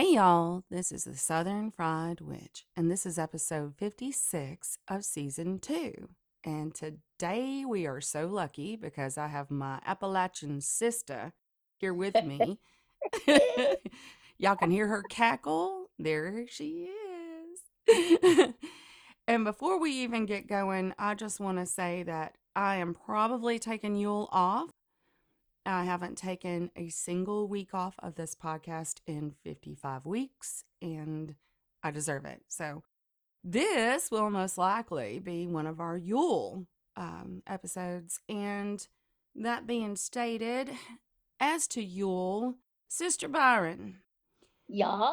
[0.00, 5.58] Hey y'all, this is the Southern Fried Witch, and this is episode 56 of season
[5.58, 6.08] two.
[6.42, 11.34] And today we are so lucky because I have my Appalachian sister
[11.76, 12.58] here with me.
[14.38, 15.90] y'all can hear her cackle.
[15.98, 16.88] There she
[17.86, 18.54] is.
[19.28, 23.58] and before we even get going, I just want to say that I am probably
[23.58, 24.70] taking Yule off
[25.70, 31.34] I haven't taken a single week off of this podcast in 55 weeks, and
[31.82, 32.42] I deserve it.
[32.48, 32.82] So,
[33.42, 36.66] this will most likely be one of our Yule
[36.96, 38.20] um, episodes.
[38.28, 38.86] And
[39.34, 40.70] that being stated,
[41.40, 42.56] as to Yule,
[42.88, 43.98] Sister Byron.
[44.68, 45.12] Yeah.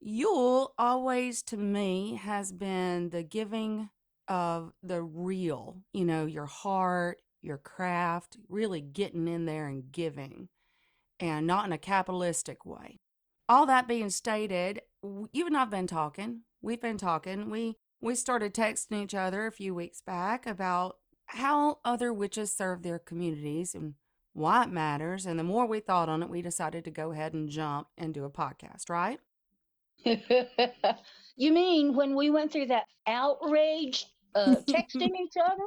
[0.00, 3.90] Yule always to me has been the giving
[4.26, 10.48] of the real, you know, your heart, your craft, really getting in there and giving,
[11.18, 12.98] and not in a capitalistic way.
[13.48, 16.42] All that being stated, you and I've been talking.
[16.62, 17.50] We've been talking.
[17.50, 22.82] We we started texting each other a few weeks back about how other witches serve
[22.82, 23.94] their communities and
[24.32, 25.26] why it matters.
[25.26, 28.14] And the more we thought on it, we decided to go ahead and jump and
[28.14, 29.20] do a podcast, right?
[31.36, 35.66] you mean when we went through that outrage uh, texting each other.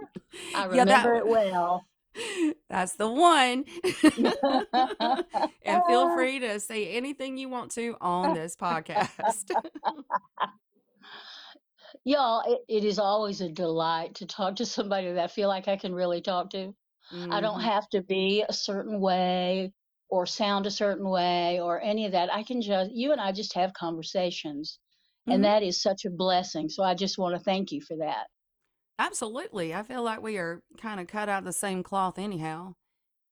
[0.56, 1.86] I remember yeah, that, it well.
[2.70, 3.66] That's the one.
[5.64, 9.52] and feel free to say anything you want to on this podcast.
[12.06, 15.68] Y'all, it, it is always a delight to talk to somebody that I feel like
[15.68, 16.74] I can really talk to.
[17.14, 17.32] Mm-hmm.
[17.32, 17.70] I don't mm-hmm.
[17.70, 19.72] have to be a certain way
[20.10, 22.34] or sound a certain way or any of that.
[22.34, 24.80] I can just, you and I just have conversations.
[25.22, 25.32] Mm-hmm.
[25.32, 26.70] And that is such a blessing.
[26.70, 28.28] So I just want to thank you for that.
[29.00, 29.74] Absolutely.
[29.74, 32.76] I feel like we are kind of cut out of the same cloth anyhow.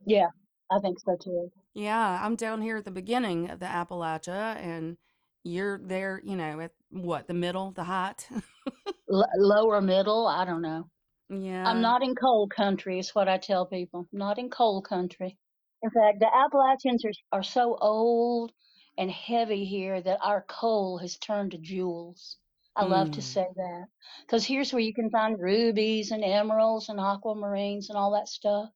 [0.06, 0.28] Yeah,
[0.72, 1.52] I think so too.
[1.74, 4.98] Yeah, I'm down here at the beginning of the Appalachia and
[5.44, 8.28] you're there, you know, at what, the middle, the height?
[9.12, 10.90] L- lower middle, I don't know.
[11.30, 11.66] Yeah.
[11.66, 14.08] I'm not in coal country, is what I tell people.
[14.12, 15.38] Not in coal country.
[15.82, 18.52] In fact, the Appalachians are, are so old
[18.98, 22.38] and heavy here that our coal has turned to jewels.
[22.76, 23.24] I love to mm.
[23.24, 23.86] say that
[24.26, 28.70] because here's where you can find rubies and emeralds and aquamarines and all that stuff,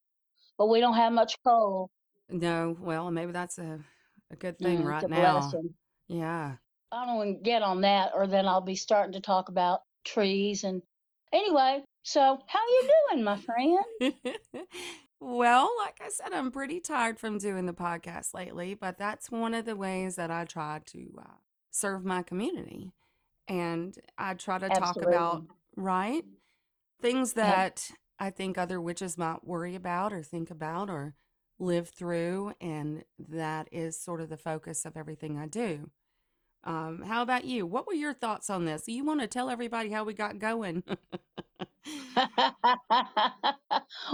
[0.57, 1.89] but we don't have much coal.
[2.29, 3.79] No, well, maybe that's a,
[4.31, 5.39] a good thing Mm, right now.
[5.39, 5.73] blessing.
[6.07, 6.55] Yeah.
[6.91, 9.81] I don't want to get on that, or then I'll be starting to talk about
[10.03, 10.81] trees and
[11.33, 11.83] anyway.
[12.03, 13.79] So, how you doing, my friend?
[15.21, 19.53] Well, like I said, I'm pretty tired from doing the podcast lately, but that's one
[19.53, 21.33] of the ways that I try to uh,
[21.71, 22.91] serve my community
[23.47, 25.43] and I try to talk about,
[25.75, 26.23] right?
[27.01, 27.89] Things that
[28.19, 31.15] I think other witches might worry about or think about or
[31.59, 32.53] live through.
[32.59, 35.89] And that is sort of the focus of everything I do.
[36.63, 37.67] Um, how about you?
[37.67, 38.87] What were your thoughts on this?
[38.87, 40.83] You want to tell everybody how we got going?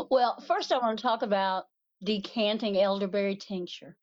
[0.09, 1.65] well, first I want to talk about
[2.03, 3.95] decanting elderberry tincture.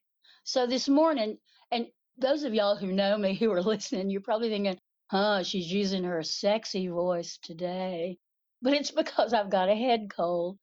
[0.44, 1.36] So this morning,
[1.70, 4.78] and those of y'all who know me who are listening, you're probably thinking,
[5.10, 8.18] huh, she's using her sexy voice today.
[8.62, 10.58] But it's because I've got a head cold.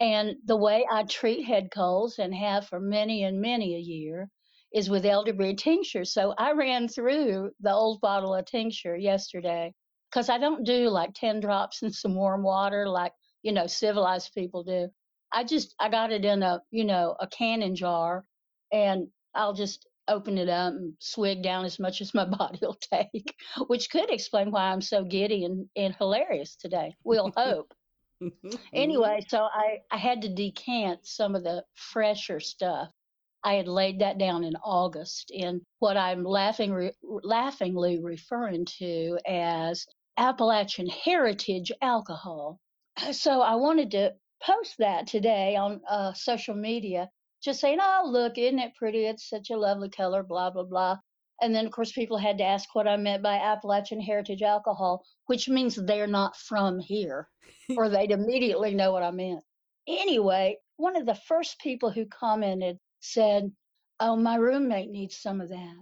[0.00, 4.30] And the way I treat head colds and have for many and many a year
[4.72, 6.04] is with elderberry tincture.
[6.04, 9.74] So I ran through the old bottle of tincture yesterday
[10.10, 13.12] because I don't do like 10 drops in some warm water like,
[13.42, 14.88] you know, civilized people do.
[15.32, 18.24] I just, I got it in a, you know, a canning jar
[18.72, 22.78] and I'll just open it up and swig down as much as my body will
[22.92, 23.34] take,
[23.68, 26.96] which could explain why I'm so giddy and, and hilarious today.
[27.04, 27.72] We'll hope.
[28.74, 32.90] anyway, so I, I had to decant some of the fresher stuff.
[33.42, 39.18] I had laid that down in August in what I'm laughing, re, laughingly referring to
[39.26, 39.86] as
[40.18, 42.60] Appalachian heritage alcohol.
[43.12, 44.12] So I wanted to
[44.42, 47.08] post that today on uh, social media
[47.42, 49.06] just saying, oh, look, isn't it pretty?
[49.06, 50.98] It's such a lovely color, blah, blah, blah.
[51.42, 55.04] And then, of course, people had to ask what I meant by Appalachian Heritage Alcohol,
[55.26, 57.28] which means they're not from here,
[57.76, 59.42] or they'd immediately know what I meant.
[59.88, 63.50] Anyway, one of the first people who commented said,
[63.98, 65.76] Oh, my roommate needs some of that.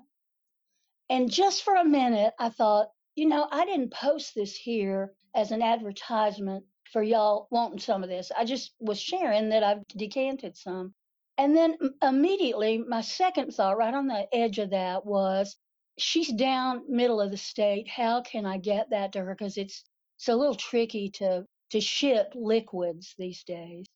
[1.11, 5.52] And just for a minute, I thought, you know, I didn't post this here as
[5.52, 8.31] an advertisement for y'all wanting some of this.
[8.37, 10.94] I just was sharing that I've decanted some.
[11.38, 15.56] And then immediately, my second thought, right on the edge of that, was
[15.96, 17.88] she's down middle of the state.
[17.88, 19.35] How can I get that to her?
[19.35, 19.85] Because it's
[20.19, 23.87] it's a little tricky to to ship liquids these days.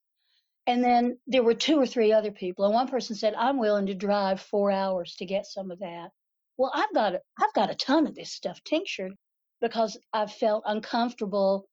[0.66, 3.86] And then there were two or three other people, and one person said, "I'm willing
[3.86, 6.12] to drive four hours to get some of that."
[6.58, 9.14] Well, I've got I've got a ton of this stuff tinctured
[9.60, 11.68] because I've felt uncomfortable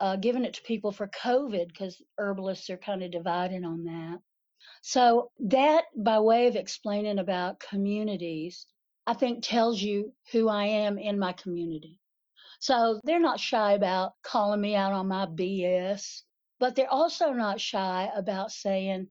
[0.00, 4.20] uh, giving it to people for COVID because herbalists are kind of divided on that.
[4.82, 8.66] So that, by way of explaining about communities,
[9.06, 11.98] I think tells you who I am in my community.
[12.60, 16.22] So they're not shy about calling me out on my BS,
[16.60, 19.08] but they're also not shy about saying,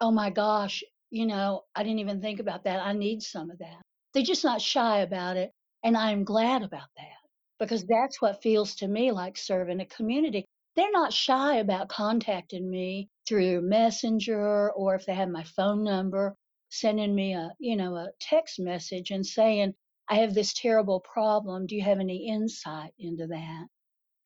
[0.00, 2.80] oh my gosh, you know, I didn't even think about that.
[2.80, 3.80] I need some of that.
[4.12, 5.52] They're just not shy about it.
[5.84, 7.20] And I'm glad about that
[7.58, 10.44] because that's what feels to me like serving a community.
[10.76, 16.34] They're not shy about contacting me through Messenger or if they have my phone number,
[16.68, 19.72] sending me a, you know, a text message and saying,
[20.08, 21.66] I have this terrible problem.
[21.66, 23.66] Do you have any insight into that?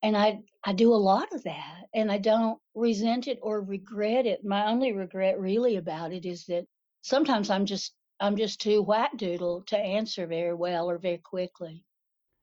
[0.02, 4.24] And I, I do a lot of that and I don't resent it or regret
[4.24, 4.42] it.
[4.42, 6.64] My only regret really about it is that
[7.02, 11.84] sometimes I'm just, I'm just too whackdoodle to answer very well or very quickly.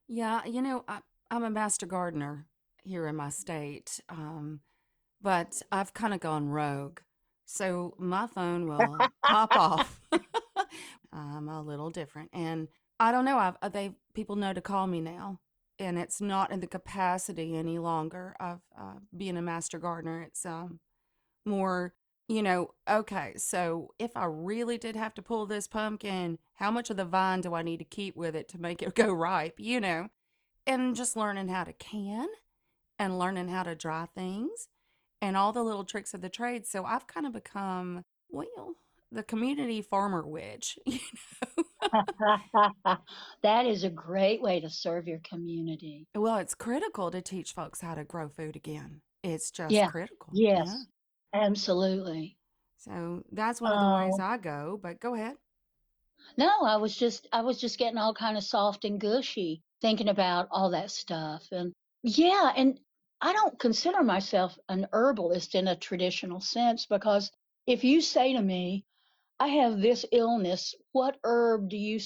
[0.08, 1.00] Yeah, you know, I,
[1.32, 2.46] I'm a master gardener
[2.84, 4.60] here in my state, um,
[5.22, 7.00] but I've kind of gone rogue.
[7.46, 10.00] So my phone will pop off.
[11.14, 12.70] I'm a little different, and
[13.00, 13.38] I don't know.
[13.38, 15.40] I've uh, they people know to call me now,
[15.80, 20.22] and it's not in the capacity any longer of uh, being a master gardener.
[20.22, 20.80] It's um
[21.46, 21.94] more,
[22.28, 26.90] you know, okay, so if I really did have to pull this pumpkin, how much
[26.90, 29.60] of the vine do I need to keep with it to make it go ripe?
[29.60, 30.10] You know,
[30.66, 32.28] and just learning how to can
[32.98, 34.68] and learning how to dry things
[35.22, 36.66] and all the little tricks of the trade.
[36.66, 38.76] So I've kind of become, well,
[39.12, 41.00] the community farmer witch, you
[41.58, 41.64] know.
[43.44, 46.08] that is a great way to serve your community.
[46.16, 49.02] Well, it's critical to teach folks how to grow food again.
[49.24, 49.88] It's just Yeah.
[49.88, 50.30] critical.
[50.34, 50.64] Yeah.
[50.66, 50.86] Yes.
[51.34, 52.38] Absolutely.
[52.78, 55.36] So that's one of the ways Oh, I go, but go ahead.
[56.38, 60.10] no, I was just I was just getting all kind of soft and gushy thinking
[60.10, 61.44] about all that stuff.
[61.52, 62.80] And yeah, and
[63.22, 67.32] I don't consider myself an herbalist in a traditional sense because
[67.68, 68.86] if you say to me,
[69.40, 70.76] I have this illness.
[70.94, 72.00] What herb do you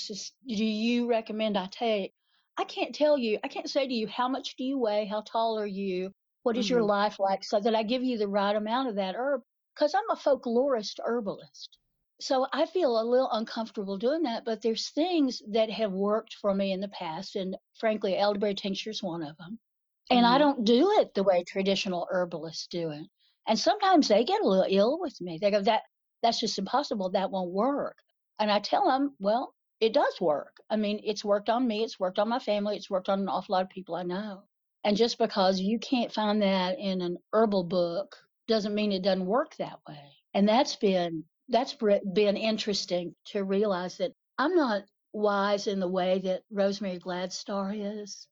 [0.48, 2.14] do you recommend I take?
[2.58, 3.40] I can't tell you.
[3.44, 6.12] I can't say to you how much do you weigh, how tall are you,
[6.44, 6.84] what is your Mm-hmm.
[6.84, 9.44] life like, so that I give you the right amount of that herb.
[9.76, 11.78] Because I'm a folklorist herbalist,
[12.22, 14.46] so I feel a little uncomfortable doing that.
[14.46, 18.92] But there's things that have worked for me in the past, and frankly, elderberry tincture
[18.92, 19.60] is one of them.
[20.10, 20.40] And I Mm-hmm.
[20.40, 23.08] don't do it the way traditional herbalists do it.
[23.48, 25.38] And sometimes they get a little ill with me.
[25.40, 25.84] They go, that
[26.22, 27.10] that's just impossible.
[27.12, 27.98] That won't work.
[28.40, 30.58] And I tell them, well, it does work.
[30.70, 31.84] I mean, it's worked on me.
[31.84, 32.76] It's worked on my family.
[32.78, 34.44] It's worked on an awful lot of people I know.
[34.84, 38.16] And just because you can't find that in an herbal book
[38.48, 40.12] doesn't mean it doesn't work that way.
[40.34, 41.76] And that's been that's
[42.14, 47.74] been interesting to realize that I'm not wise in the way that Rosemary Gladstar
[48.04, 48.28] is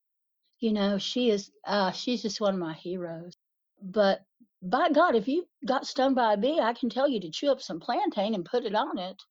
[0.64, 3.36] you know, she is, uh, she's just one of my heroes.
[3.82, 4.22] But
[4.62, 7.52] by God, if you got stung by a bee, I can tell you to chew
[7.52, 9.22] up some plantain and put it on it.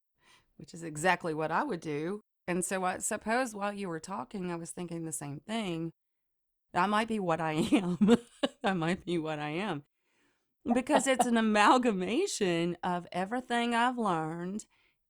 [0.59, 2.23] Which is exactly what I would do.
[2.47, 5.93] And so I suppose while you were talking, I was thinking the same thing.
[6.75, 8.19] That might be what I am.
[8.63, 9.85] that might be what I am.
[10.75, 14.65] Because it's an amalgamation of everything I've learned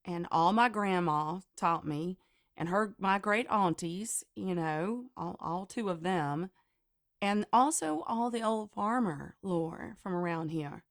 [0.04, 2.16] and all my grandma taught me
[2.62, 6.48] and her my great aunties, you know, all, all two of them,
[7.20, 10.84] and also all the old farmer lore from around here.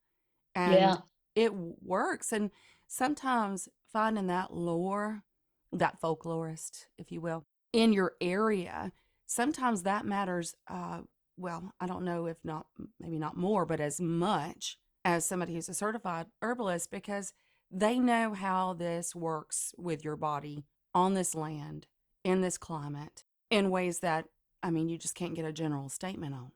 [0.54, 0.98] And Yeah.
[1.34, 2.34] it works.
[2.34, 2.52] And
[2.88, 5.24] sometimes finding that lore,
[5.72, 8.92] that folklorist, if you will, in your area,
[9.26, 10.54] sometimes that matters.
[10.68, 11.04] Uh,
[11.38, 12.66] well, I don't know if not,
[13.00, 17.32] maybe not more, but as much as somebody who's a certified herbalist because
[17.72, 21.88] they know how this works with your body on this land,
[22.24, 24.26] in this climate, in ways that,
[24.64, 26.52] I mean, you just can't get a general statement on.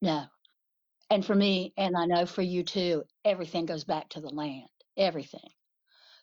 [0.00, 0.24] No.
[1.10, 4.68] And for me, and I know for you too, everything goes back to the land.
[4.96, 5.50] Everything.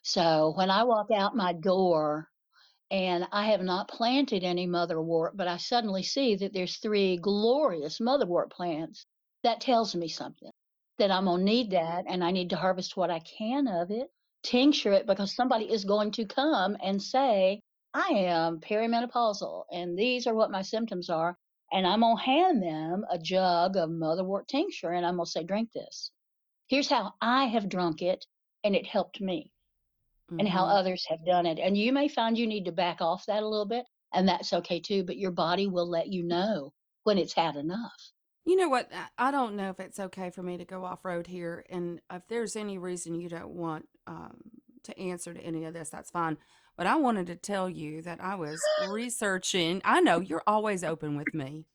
[0.02, 2.28] So when I walk out my door
[2.90, 8.00] and I have not planted any motherwort, but I suddenly see that there's three glorious
[8.00, 9.06] motherwort plants,
[9.44, 10.50] that tells me something.
[10.98, 14.10] That I'm gonna need that and I need to harvest what I can of it,
[14.42, 17.60] tincture it because somebody is going to come and say,
[17.94, 21.36] I am perimenopausal and these are what my symptoms are.
[21.72, 25.30] and I'm going to hand them a jug of motherwort tincture and I'm going to
[25.30, 26.10] say, drink this.
[26.68, 28.24] Here's how I have drunk it
[28.64, 29.50] and it helped me
[30.38, 30.76] and how Mm-hmm.
[30.76, 31.58] others have done it.
[31.58, 33.84] And you may find you need to back off that a little bit,
[34.14, 36.72] and that's okay too, but your body will let you know
[37.04, 37.92] when it's had enough.
[38.44, 38.90] You know what?
[39.18, 42.22] I don't know if it's okay for me to go off road here, and if
[42.28, 44.36] there's any reason you don't want um,
[44.84, 46.38] to answer to any of this, that's fine.
[46.76, 49.80] But I wanted to tell you that I was researching.
[49.84, 51.66] I know you're always open with me.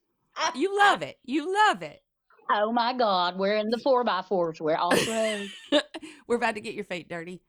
[0.55, 1.17] You love it.
[1.23, 2.01] You love it.
[2.49, 4.61] Oh my God, we're in the four by fours.
[4.61, 5.49] We're off road.
[6.27, 7.41] We're about to get your feet dirty.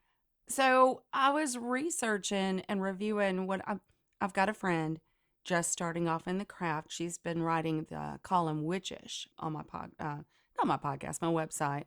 [0.49, 3.78] So I was researching and reviewing what I've,
[4.20, 4.99] I've got a friend
[5.44, 6.88] just starting off in the craft.
[6.90, 10.16] She's been writing the column Witchish on my pod, uh,
[10.56, 11.85] not my podcast, my website.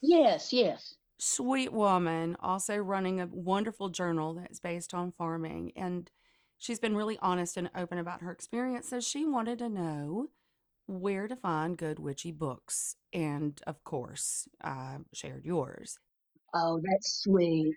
[0.00, 0.94] yes, yes.
[1.18, 5.72] Sweet woman, also running a wonderful journal that's based on farming.
[5.74, 6.10] And
[6.58, 8.88] she's been really honest and open about her experience.
[8.88, 10.28] So she wanted to know
[10.86, 12.96] where to find good witchy books.
[13.12, 15.98] And of course, I shared yours.
[16.54, 17.74] Oh, that's sweet.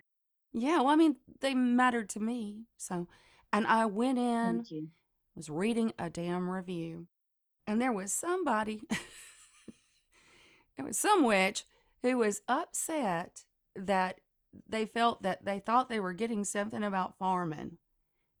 [0.52, 2.64] Yeah, well, I mean, they mattered to me.
[2.76, 3.08] So,
[3.52, 4.88] and I went in, Thank you.
[5.36, 7.06] was reading a damn review,
[7.66, 8.82] and there was somebody,
[10.78, 11.64] it was some witch
[12.02, 13.44] who was upset
[13.76, 14.20] that
[14.68, 17.78] they felt that they thought they were getting something about farming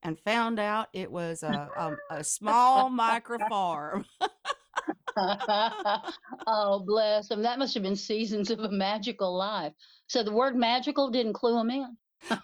[0.02, 1.70] and found out it was a,
[2.10, 4.04] a, a small micro farm.
[6.46, 7.42] oh, bless them.
[7.42, 9.72] That must have been seasons of a magical life.
[10.06, 11.96] So the word magical didn't clue them in.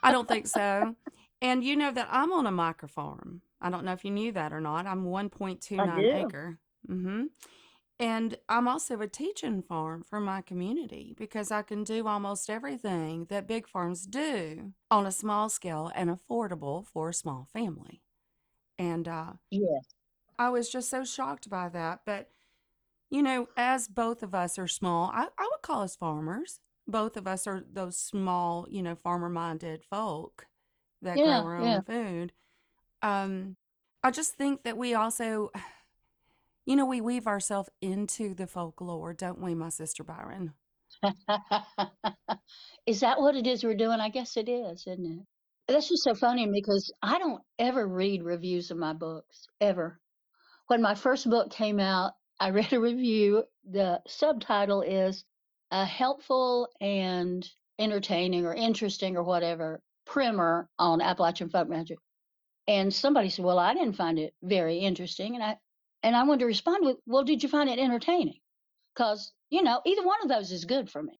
[0.02, 0.94] I don't think so.
[1.40, 3.42] And you know that I'm on a micro farm.
[3.60, 4.86] I don't know if you knew that or not.
[4.86, 6.12] I'm 1.29 do.
[6.12, 6.58] acre.
[6.86, 7.24] hmm
[7.98, 13.24] And I'm also a teaching farm for my community because I can do almost everything
[13.30, 18.02] that big farms do on a small scale and affordable for a small family.
[18.78, 19.94] And uh, Yes.
[20.38, 22.00] I was just so shocked by that.
[22.04, 22.30] But,
[23.10, 26.60] you know, as both of us are small, I, I would call us farmers.
[26.86, 30.46] Both of us are those small, you know, farmer minded folk
[31.02, 31.76] that Yeah, grow our yeah.
[31.76, 32.32] own food.
[33.02, 33.56] Um,
[34.02, 35.50] I just think that we also,
[36.66, 40.52] you know, we weave ourselves into the folklore, don't we, my sister Byron?
[42.86, 44.00] is that what it is we're doing?
[44.00, 45.72] I guess it is, isn't it?
[45.72, 50.00] That's just so funny because I don't ever read reviews of my books, ever.
[50.66, 53.44] When my first book came out, I read a review.
[53.70, 55.24] The subtitle is
[55.70, 61.98] a helpful and entertaining or interesting or whatever primer on Appalachian folk magic.
[62.68, 65.58] And somebody said, "Well, I didn't find it very interesting," and I
[66.06, 68.40] and I wanted to respond with, "Well, did you find it entertaining?"
[68.94, 71.18] Because you know, either one of those is good for me.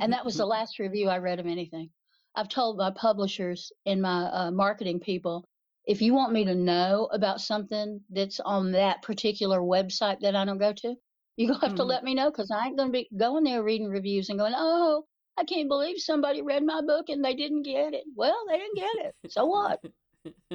[0.00, 1.90] And that was the last review I read of anything.
[2.34, 5.46] I've told my publishers and my uh, marketing people,
[5.86, 10.44] if you want me to know about something that's on that particular website that I
[10.44, 10.96] don't go to,
[11.36, 11.88] you're gonna have to Mhm.
[11.88, 15.06] let me know because I ain't gonna be going there reading reviews and going, "Oh,
[15.38, 18.76] I can't believe somebody read my book and they didn't get it." Well, they didn't
[18.76, 19.32] get it.
[19.32, 19.80] So what?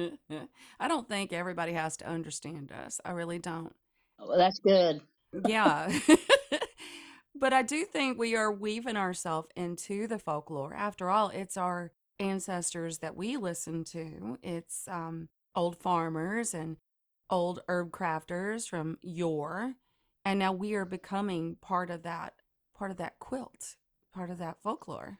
[0.80, 3.00] I don't think everybody has to understand us.
[3.04, 3.74] I really don't.
[4.18, 5.00] Well, that's good.
[5.46, 5.92] Yeah.
[7.34, 10.74] but I do think we are weaving ourselves into the folklore.
[10.74, 14.38] After all, it's our ancestors that we listen to.
[14.42, 16.76] It's um, old farmers and
[17.30, 19.74] old herb crafters from yore.
[20.24, 22.34] And now we are becoming part of that
[22.76, 23.76] part of that quilt,
[24.14, 25.18] part of that folklore.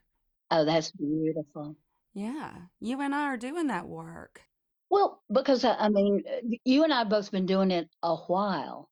[0.51, 1.77] Oh, that's beautiful.
[2.15, 2.53] Yeah.
[2.81, 4.43] You and I are doing that work.
[4.91, 8.15] Well, because I, I mean, uh, you and I have both been doing it a
[8.15, 8.91] while.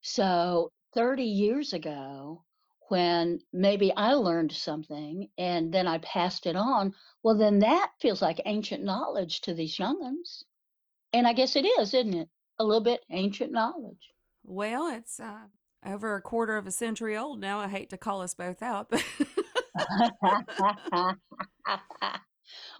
[0.00, 2.44] So 30 years ago,
[2.88, 8.22] when maybe I learned something and then I passed it on, well, then that feels
[8.22, 10.44] like ancient knowledge to these young young'uns.
[11.12, 12.28] And I guess it is, isn't it?
[12.58, 14.10] A little bit ancient knowledge.
[14.44, 15.46] Well, it's uh,
[15.84, 17.58] over a quarter of a century old now.
[17.58, 19.04] I hate to call us both out, but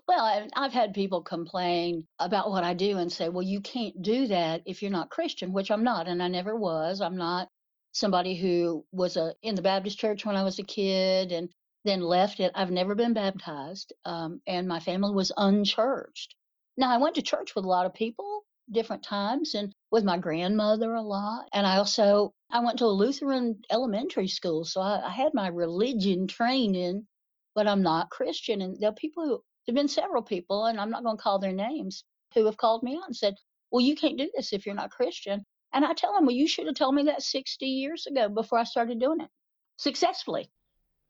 [0.06, 4.26] well, I've had people complain about what I do and say, well, you can't do
[4.28, 7.00] that if you're not Christian, which I'm not, and I never was.
[7.00, 7.48] I'm not
[7.92, 11.48] somebody who was a, in the Baptist church when I was a kid and
[11.84, 12.52] then left it.
[12.54, 16.34] I've never been baptized, um, and my family was unchurched.
[16.76, 20.18] Now, I went to church with a lot of people, different times, and with my
[20.18, 21.48] grandmother a lot.
[21.52, 25.48] And I also I went to a Lutheran elementary school, so I, I had my
[25.48, 27.06] religion training,
[27.54, 28.62] but I'm not Christian.
[28.62, 31.38] And there are people who there've been several people, and I'm not going to call
[31.38, 32.04] their names,
[32.34, 33.34] who have called me out and said,
[33.70, 36.46] "Well, you can't do this if you're not Christian." And I tell them, "Well, you
[36.48, 39.30] should have told me that 60 years ago before I started doing it
[39.76, 40.50] successfully."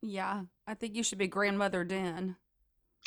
[0.03, 2.37] yeah, I think you should be grandmother Den.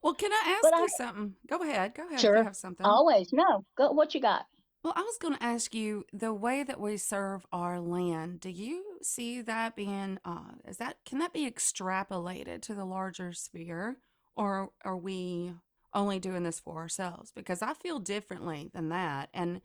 [0.00, 1.34] Well, can I ask But I you something?
[1.46, 1.94] Go ahead.
[1.94, 2.86] Go ahead if you sure have something.
[2.86, 3.64] always no.
[3.76, 4.46] Go what you got?
[4.82, 8.40] Well, I was going to ask you the way that we serve our land.
[8.40, 13.32] Do you see that being, uh, is that, can that be extrapolated to the larger
[13.32, 13.98] sphere?
[14.36, 15.52] Or are we
[15.92, 17.32] only doing this for ourselves?
[17.34, 19.30] Because I feel differently than that.
[19.34, 19.60] And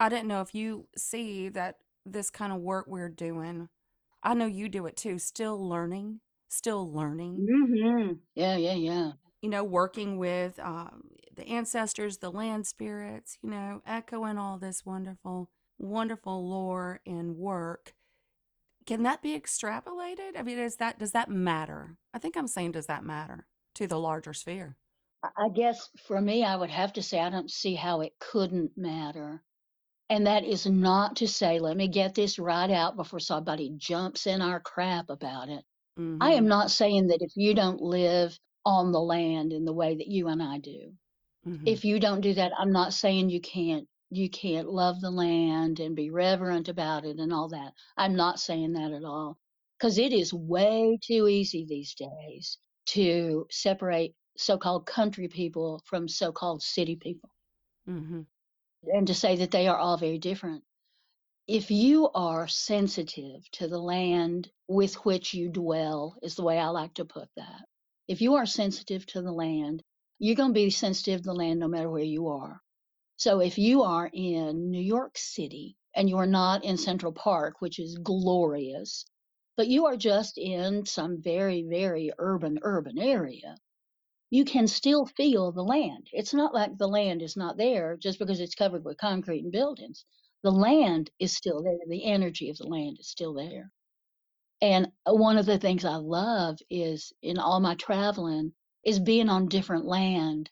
[0.00, 3.68] I didn't know if you see that this kind of work we're doing,
[4.22, 9.12] I know you do it too, still learning, still learning, hmm Yeah, yeah, yeah.
[9.44, 11.04] You know, working with um,
[11.36, 17.94] the ancestors, the land spirits, you know, echoing all this wonderful, wonderful lore and work.
[18.86, 20.38] Can that be extrapolated?
[20.38, 21.96] I mean, is that, does that matter?
[22.14, 23.46] I think I'm saying, does that matter
[23.76, 24.76] to the larger sphere?
[25.24, 28.18] I I guess for me, I would have to say I don't see how it
[28.20, 29.42] couldn't matter.
[30.10, 34.26] And that is not to say, let me get this right out before somebody jumps
[34.26, 35.64] in our crap about it.
[36.20, 36.40] I Mm-hmm.
[36.40, 40.08] am not saying that if you don't live on the land in the way that
[40.08, 40.92] you and I do,
[41.48, 41.66] Mm-hmm.
[41.66, 45.80] if you don't do that, I'm not saying you can't you can't love the land
[45.80, 47.72] and be reverent about it and all that.
[47.96, 49.38] I'm not saying that at all.
[49.78, 56.62] Because it is way too easy these days to separate so-called country people from so-called
[56.62, 57.30] city people
[57.88, 58.20] Mm-hmm.
[58.84, 60.64] and to say that they are all very different.
[61.48, 66.68] If you are sensitive to the land with which you dwell, is the way I
[66.68, 67.62] like to put that.
[68.08, 69.82] If you are sensitive to the land,
[70.18, 72.60] you're going to be sensitive to the land no matter where you are.
[73.16, 77.78] So if you are in New York City and you're not in Central Park, which
[77.80, 79.06] is glorious,
[79.56, 83.56] but you are just in some very, very urban, urban area,
[84.30, 86.08] you can still feel the land.
[86.12, 89.52] It's not like the land is not there just because it's covered with concrete and
[89.52, 90.04] buildings.
[90.44, 91.78] The land is still there.
[91.88, 93.72] The energy of the land is still there.
[94.64, 99.28] And uh, one of the things I love is in all my traveling is being
[99.28, 100.48] on different land.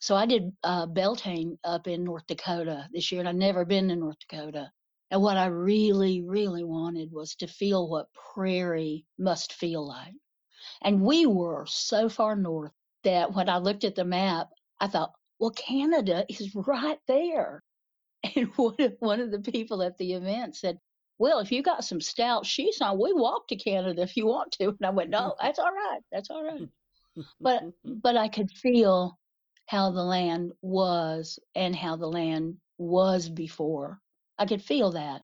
[0.00, 3.88] So I did uh, Beltane up in North Dakota this year, and I'd never been
[3.88, 4.70] to North Dakota.
[5.10, 10.12] And what I really, really wanted was to feel what prairie must feel like.
[10.82, 12.72] And we were so far north
[13.04, 14.48] that when I looked at the map,
[14.78, 17.62] I thought, well, Canada is right there.
[18.36, 20.78] And one of the people at the event said,
[21.18, 24.52] well, if you got some stout sheets on, we walk to Canada if you want
[24.52, 24.68] to.
[24.78, 26.00] And I went, no, that's all right.
[26.10, 26.68] That's all right.
[27.40, 29.18] But but I could feel
[29.66, 34.00] how the land was and how the land was before.
[34.38, 35.22] I could feel that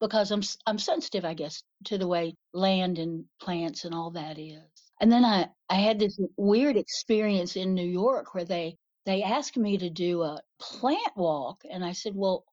[0.00, 4.38] because I'm I'm sensitive, I guess, to the way land and plants and all that
[4.38, 4.62] is.
[5.00, 8.76] And then I I had this weird experience in New York where they
[9.06, 12.44] they asked me to do a plant walk, and I said, well,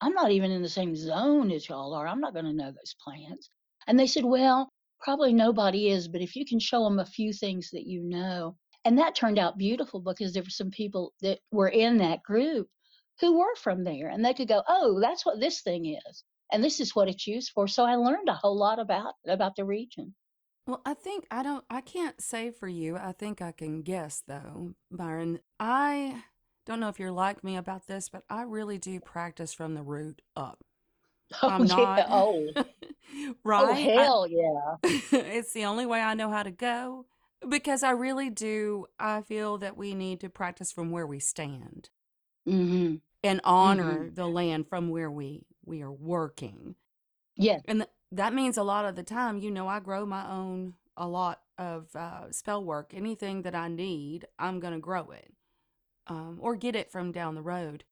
[0.00, 2.06] I'm not even in the same zone as y'all are.
[2.06, 3.50] I'm not going to know those plants.
[3.86, 7.32] And they said, well, probably nobody is, but if you can show them a few
[7.32, 8.56] things that you know.
[8.84, 12.68] And that turned out beautiful because there were some people that were in that group
[13.20, 16.24] who were from there and they could go, oh, that's what this thing is.
[16.52, 17.68] And this is what it's used for.
[17.68, 20.14] So I learned a whole lot about about the region.
[20.66, 22.96] Well, I think I don't, I can't say for you.
[22.96, 25.40] I think I can guess though, Byron.
[25.58, 26.22] I
[26.66, 29.82] don't know if you're like me about this, but I really do practice from the
[29.82, 30.64] root up.
[31.42, 31.86] Oh I'm yeah.
[31.96, 32.54] not, Oh,
[33.58, 33.90] oh right?
[33.96, 34.76] I, hell yeah.
[34.84, 37.06] it's the only way I know how to go
[37.48, 38.86] because I really do.
[38.98, 41.90] I feel that we need to practice from where we stand
[42.46, 42.96] Mm-hmm.
[43.22, 44.02] and Mm-hmm.
[44.02, 46.74] honor the land from where we we are working.
[47.36, 47.62] Yes.
[47.66, 50.74] And th- that means a lot of the time, you know, I grow my own
[50.96, 52.92] a lot of uh, spell work.
[52.94, 55.32] Anything that I need, I'm going to grow it
[56.10, 57.84] um, or get it from down the road.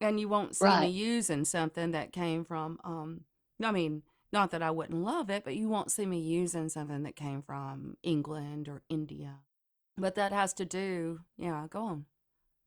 [0.00, 3.22] And you won't see me using something that came from, um,
[3.62, 7.04] I mean, not that I wouldn't love it, but you won't see me using something
[7.04, 9.40] that came from England or India.
[9.98, 12.06] But that has to do, yeah, go on.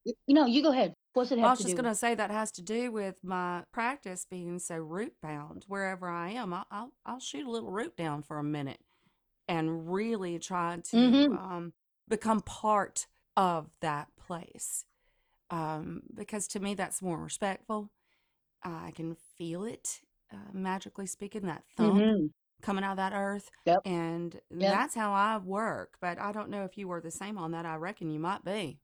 [0.06, 0.96] Y- No, you go ahead.
[1.14, 4.26] What's it I was just going to say that has to do with my practice
[4.30, 5.66] being so root bound.
[5.68, 8.80] Wherever I am, I'll, I'll, I'll shoot a little root down for a minute
[9.48, 11.36] and really try to Mm-hmm.
[11.36, 11.74] um,
[12.08, 14.86] become part of that place.
[15.50, 17.92] Um, because to me, that's more respectful.
[18.64, 20.02] I can feel it,
[20.34, 22.28] uh, magically speaking, that thump Mm-hmm.
[22.62, 23.52] coming out of that earth.
[23.66, 23.86] Yep.
[23.86, 24.72] And Yep.
[24.72, 25.98] that's how I work.
[26.02, 27.66] But I don't know if you were the same on that.
[27.66, 28.80] I reckon you might be.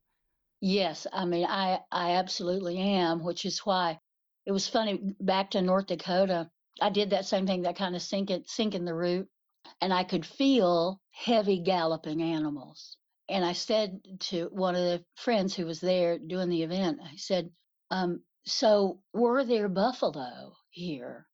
[0.62, 4.00] Yes, I mean, I I absolutely am, which is why
[4.46, 6.50] it was funny back to North Dakota.
[6.80, 9.28] I did that same thing, that kind of sink it, sink in the root,
[9.82, 12.96] and I could feel heavy galloping animals.
[13.28, 17.16] And I said to one of the friends who was there doing the event, I
[17.16, 17.50] said,
[17.90, 21.28] um, "So were there buffalo here?"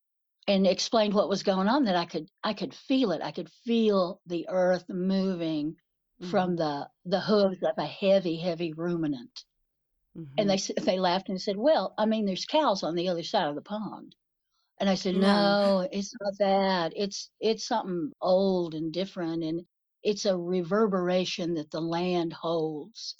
[0.46, 1.85] And explained what was going on.
[1.85, 3.22] That I could I could feel it.
[3.22, 5.77] I could feel the earth moving
[6.20, 9.44] from the the hooves of a heavy, heavy ruminant.
[10.16, 10.35] Mm-hmm.
[10.38, 13.22] And they s- they laughed and said, "Well, I mean, there's cows on the other
[13.22, 14.14] side of the pond."
[14.79, 15.81] And I said, No.
[15.81, 16.92] "No, it's not that.
[16.96, 19.66] It's it's something old and different, and
[20.02, 23.16] it's a reverberation that the land holds,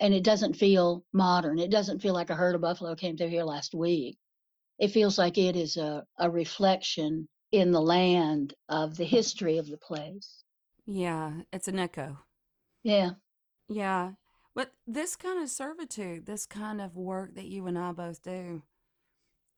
[0.00, 1.58] and it doesn't feel modern.
[1.58, 4.18] It doesn't feel like a herd of buffalo came through here last week.
[4.78, 9.68] It feels like it is a a reflection in the land of the history of
[9.68, 10.44] the place.
[10.86, 12.18] Yeah, it's an echo.
[12.82, 13.12] Yeah.
[13.68, 14.12] Yeah.
[14.54, 18.62] But this kind of servitude, this kind of work that you and I both do,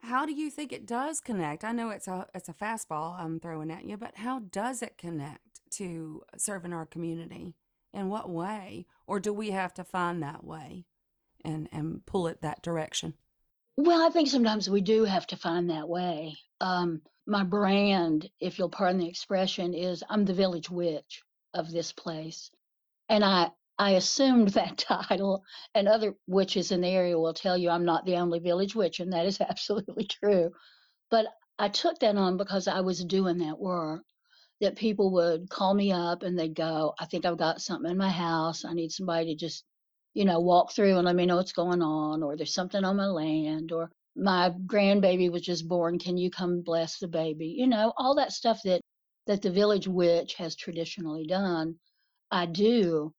[0.03, 1.65] how do you think it does connect?
[1.65, 4.99] I know it's a it's a fastball I'm throwing at you, but how does it
[4.99, 7.55] connect to serving our community?
[7.93, 8.87] In what way?
[9.07, 10.85] Or do we have to find that way
[11.45, 13.15] and and pull it that direction?
[13.77, 16.37] Well, I think sometimes we do have to find that way.
[16.61, 21.93] Um, my brand, if you'll pardon the expression, is I'm the village witch of this
[21.93, 22.51] place.
[23.09, 25.43] And I I assumed that title,
[25.75, 29.01] and other witches in the area will tell you I'm not the only village witch,
[29.01, 30.53] and that is absolutely true.
[31.11, 31.27] But
[31.59, 34.05] I took that on because I was doing that work.
[34.65, 37.99] That people would call me up and they'd go, I think I've got something in
[37.99, 38.65] my house.
[38.65, 39.63] I need somebody to just,
[40.15, 42.97] you know, walk through and let me know what's going on, or there's something on
[42.97, 45.99] my land, or my grandbaby was just born.
[45.99, 47.49] Can you come bless the baby?
[47.59, 48.81] You know, all that stuff that
[49.27, 51.77] that the village witch has traditionally done.
[52.31, 53.13] I do.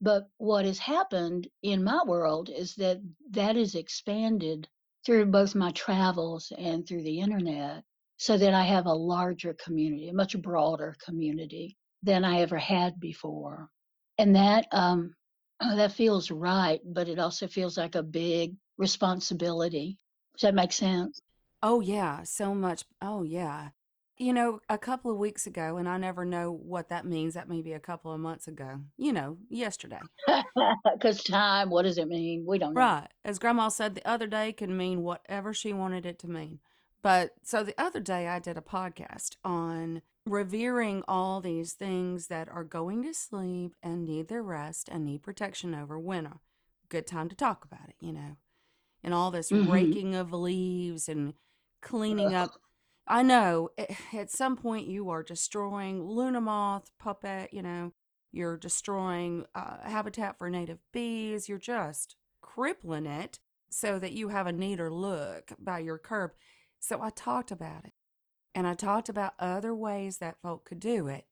[0.00, 2.98] But what has happened in my world is that
[3.30, 4.68] that is expanded
[5.06, 7.82] through both my travels and through the internet
[8.22, 13.00] so that I have a larger community, a much broader community than I ever had
[13.00, 13.68] before.
[14.16, 15.14] And that um
[15.60, 19.98] that feels right, but it also feels like a big responsibility.
[20.36, 21.20] Does that make sense?
[21.64, 22.84] Oh, yeah, so much.
[23.00, 23.70] Oh, yeah.
[24.18, 27.34] You know, a couple of weeks ago, and I never know what that means.
[27.34, 28.82] That may be a couple of months ago.
[28.98, 30.00] You know, yesterday.
[30.94, 32.44] Because time, what does it mean?
[32.46, 32.80] We don't know.
[32.80, 33.08] Right.
[33.24, 36.60] As Grandma said, the other day can mean whatever she wanted it to mean.
[37.02, 42.48] But so the other day, I did a podcast on revering all these things that
[42.48, 46.38] are going to sleep and need their rest and need protection over winter.
[46.88, 48.36] Good time to talk about it, you know.
[49.02, 51.34] And all this hmm raking of leaves and
[51.80, 52.60] cleaning up.
[53.06, 57.92] I know a- at some point you are destroying Luna moth, puppet, you know,
[58.30, 61.48] you're destroying uh, habitat for native bees.
[61.48, 66.32] You're just crippling it so that you have a neater look by your curb.
[66.82, 67.92] So I talked about it
[68.54, 71.26] and I talked about other ways that folk could do it.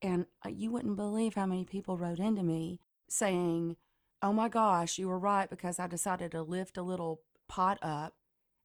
[0.00, 3.76] And uh, you wouldn't believe how many people wrote into me saying,
[4.22, 8.14] Oh my gosh, you were right because I decided to lift a little pot up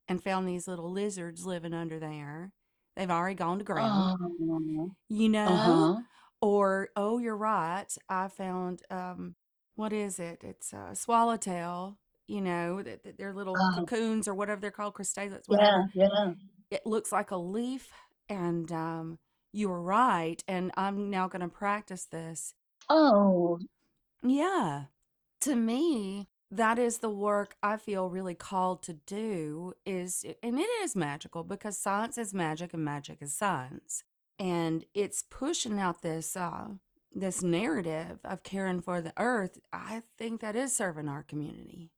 [0.07, 2.53] and found these little lizards living under there.
[2.95, 5.47] They've already gone to ground, Oh, you know?
[5.47, 6.01] uh-huh.
[6.41, 7.86] Or, oh, you're right.
[8.09, 9.36] I found, um,
[9.75, 10.43] what is it?
[10.43, 14.93] It's a swallowtail, you know, th- th- their little Uh, cocoons or whatever they're called,
[14.95, 16.33] crustalates, yeah, yeah.
[16.71, 17.91] It looks like a leaf.
[18.29, 19.19] And um,
[19.51, 20.43] you were right.
[20.47, 22.53] And I'm now going to practice this.
[22.89, 23.59] Oh,
[24.21, 24.86] Yeah.
[25.41, 30.69] To me, that is the work I feel really called to do is and it
[30.83, 34.03] is magical because science is magic and magic is science.
[34.39, 36.69] And it's pushing out this uh
[37.12, 39.59] this narrative of caring for the earth.
[39.73, 41.91] I think that is serving our community.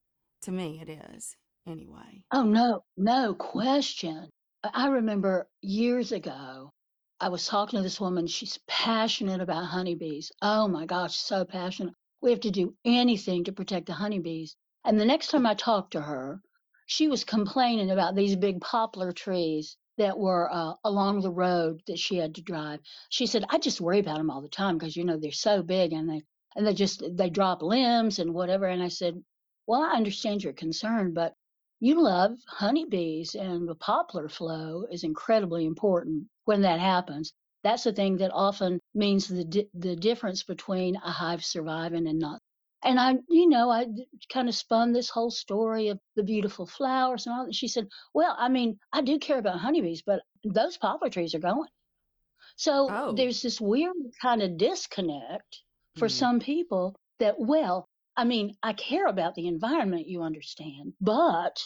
[0.46, 1.36] To me it is.
[1.66, 2.24] Anyway.
[2.32, 4.30] oh no, no question.
[4.64, 6.72] I remember years ago,
[7.20, 8.28] I was talking to this woman.
[8.28, 10.32] She's passionate about honeybees.
[10.44, 11.96] Oh my gosh, so passionate.
[12.22, 14.56] We have to do anything to protect the honeybees.
[14.84, 16.42] And the next time I talked to her,
[16.86, 21.98] she was complaining about these big poplar trees that were uh, along the road that
[21.98, 22.82] she had to drive.
[23.10, 25.64] She said, "I just worry about them all the time because you know they're so
[25.64, 26.22] big and they
[26.56, 29.24] and they just they drop limbs and whatever." And I said,
[29.68, 31.34] "Well, I understand your concern, but
[31.80, 37.34] you love honeybees and the poplar flow is incredibly important when that happens.
[37.64, 42.20] That's the thing that often means the di- the difference between a hive surviving and
[42.20, 42.42] not.
[42.84, 43.88] And I, you know, I
[44.30, 47.56] kind of spun this whole story of the beautiful flowers and all that.
[47.56, 51.40] She said, "Well, I mean, I do care about honeybees, but those poplar trees are
[51.40, 51.70] going."
[52.58, 53.16] So Oh.
[53.16, 55.64] there's this weird kind of disconnect
[55.96, 56.12] for Mm.
[56.12, 61.62] some people that, well, I mean, I care about the environment, you understand, but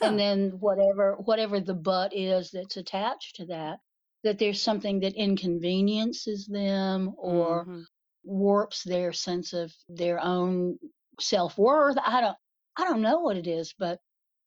[0.00, 3.80] and then whatever whatever the but is that's attached to that,
[4.24, 7.86] that there's something that inconveniences them or Mhm.
[8.24, 10.78] warps their sense of their own
[11.20, 11.98] self worth.
[11.98, 12.38] I don't
[12.76, 14.00] I don't know what it is, but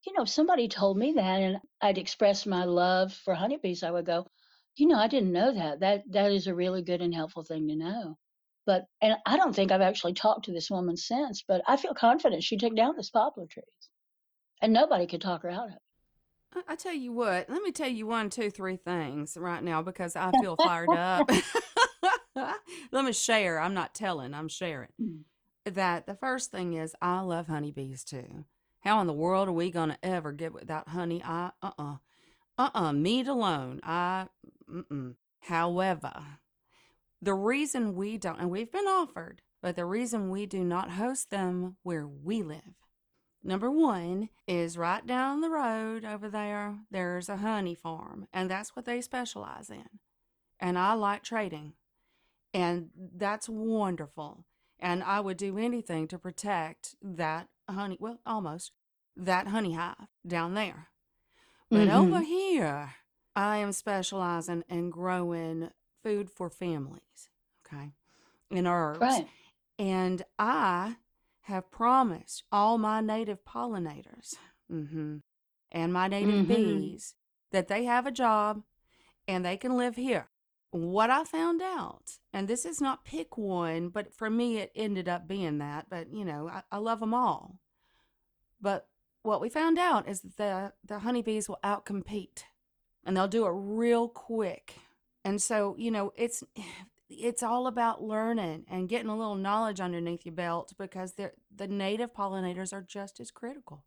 [0.06, 3.92] you know, if somebody told me that and I'd express my love for honeybees, I
[3.92, 4.28] would go,
[4.76, 5.80] you know, I didn't know that.
[5.82, 8.18] That that is a really good and helpful thing to know.
[8.66, 11.94] But and I don't think I've actually talked to this woman since, but I feel
[11.94, 13.66] confident she took down this poplar trees.
[14.62, 15.74] And nobody could talk her out of
[16.56, 19.82] I, I tell you what, let me tell you one, two, three things right now
[19.82, 21.30] because I feel fired up.
[22.92, 23.60] let me share.
[23.60, 24.90] I'm not telling, I'm sharing.
[25.66, 25.76] it.
[25.76, 28.46] That the first thing is I love honeybees too.
[28.82, 31.22] How in the world are we gonna ever get without honey?
[31.24, 31.96] I uh uh
[32.58, 33.80] uh uh meat alone.
[33.84, 34.28] I
[34.70, 35.16] mm-mm.
[35.40, 36.12] However,
[37.24, 41.30] the reason we don't, and we've been offered, but the reason we do not host
[41.30, 42.76] them where we live.
[43.42, 48.76] Number one is right down the road over there, there's a honey farm, and that's
[48.76, 49.88] what they specialize in.
[50.60, 51.74] And I like trading,
[52.54, 54.46] and that's wonderful.
[54.80, 58.74] And I would do anything to protect that honey, well, almost
[59.16, 59.96] that honey hive
[60.28, 60.90] down there.
[61.72, 62.24] But over Mm-hmm.
[62.24, 62.96] here,
[63.36, 65.70] I am specializing in growing
[66.04, 67.30] food for families,
[67.66, 67.94] okay,
[68.52, 69.02] and herbs.
[69.02, 69.28] Right.
[69.80, 70.98] And I
[71.44, 74.36] have promised all my native pollinators
[74.70, 75.22] mhm,
[75.72, 76.48] and my native Mm-hmm.
[76.48, 77.16] bees
[77.52, 78.64] that they have a job
[79.28, 80.30] and they can live here.
[80.72, 85.08] What I found out, and this is not pick one, but for me it ended
[85.10, 87.60] up being that, but you know, I, I love them all.
[88.62, 88.88] But
[89.24, 92.44] what we found out is that the, the honeybees will outcompete
[93.06, 94.78] and they'll do it real quick.
[95.26, 96.44] And so, you know, it's
[97.10, 102.14] it's all about learning and getting a little knowledge underneath your belt because the native
[102.14, 103.84] pollinators are just as critical.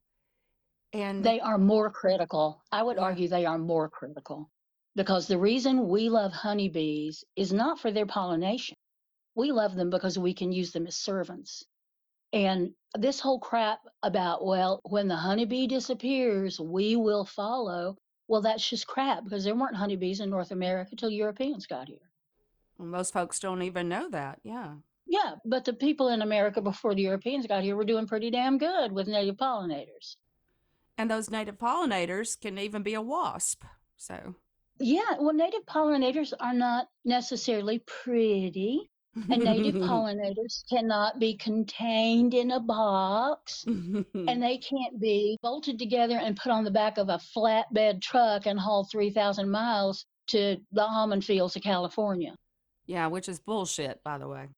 [0.92, 2.62] And They are more critical.
[2.70, 4.50] I would argue they are more critical
[4.94, 8.76] because the reason we love honeybees is not for their pollination.
[9.34, 11.64] We love them because we can use them as servants.
[12.32, 17.96] And this whole crap about, well, when the honeybee disappears, we will follow.
[18.28, 22.10] Well, that's just crap because there weren't honeybees in North America until Europeans got here.
[22.78, 24.40] most folks don't even know that.
[24.42, 24.74] Yeah.
[25.06, 28.58] Yeah, but the people in America before the Europeans got here were doing pretty damn
[28.58, 30.16] good with native pollinators.
[30.98, 33.62] And those native pollinators can even be a wasp.
[33.96, 34.34] So,
[34.80, 38.90] Yeah, well, native pollinators are not necessarily pretty,
[39.30, 46.16] and native pollinators cannot be contained in a box, and they can't be bolted together
[46.18, 50.82] and put on the back of a flatbed truck and hauled 3,000 miles to the
[50.82, 52.34] almond fields of California.
[52.86, 54.48] yeah, which is bullshit, by the way.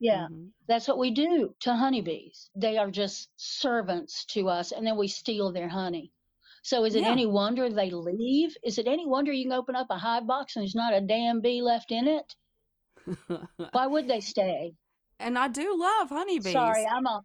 [0.00, 0.50] Yeah, Mhm.
[0.66, 2.50] that's what we do to honeybees.
[2.56, 6.10] They are just servants to us, and then we steal their honey.
[6.62, 7.12] So is it Yeah.
[7.12, 8.56] any wonder they leave?
[8.64, 11.00] Is it any wonder you can open up a hive box and there's not a
[11.00, 12.34] damn bee left in it?
[13.72, 14.74] Why would they stay?
[15.20, 16.52] and I do love honeybees.
[16.52, 17.22] Sorry, I'm a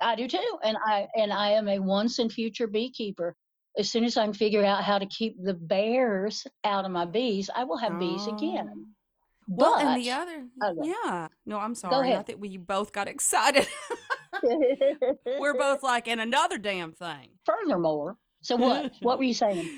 [0.00, 0.58] I do too.
[0.62, 3.34] And I and I am a once and future beekeeper.
[3.78, 7.06] As soon as I can figure out how to keep the bears out of my
[7.06, 8.36] bees, I will have bees oh.
[8.36, 8.70] again.
[8.70, 8.84] Oh.
[9.48, 10.94] Well, But and the other, Okay.
[11.04, 11.28] yeah.
[11.46, 12.08] No, I'm sorry.
[12.08, 12.26] I ahead.
[12.26, 13.66] think we both got excited.
[15.40, 17.30] We're both like in another damn thing.
[17.44, 18.16] furthermore.
[18.42, 18.92] So what?
[19.02, 19.68] what were you saying?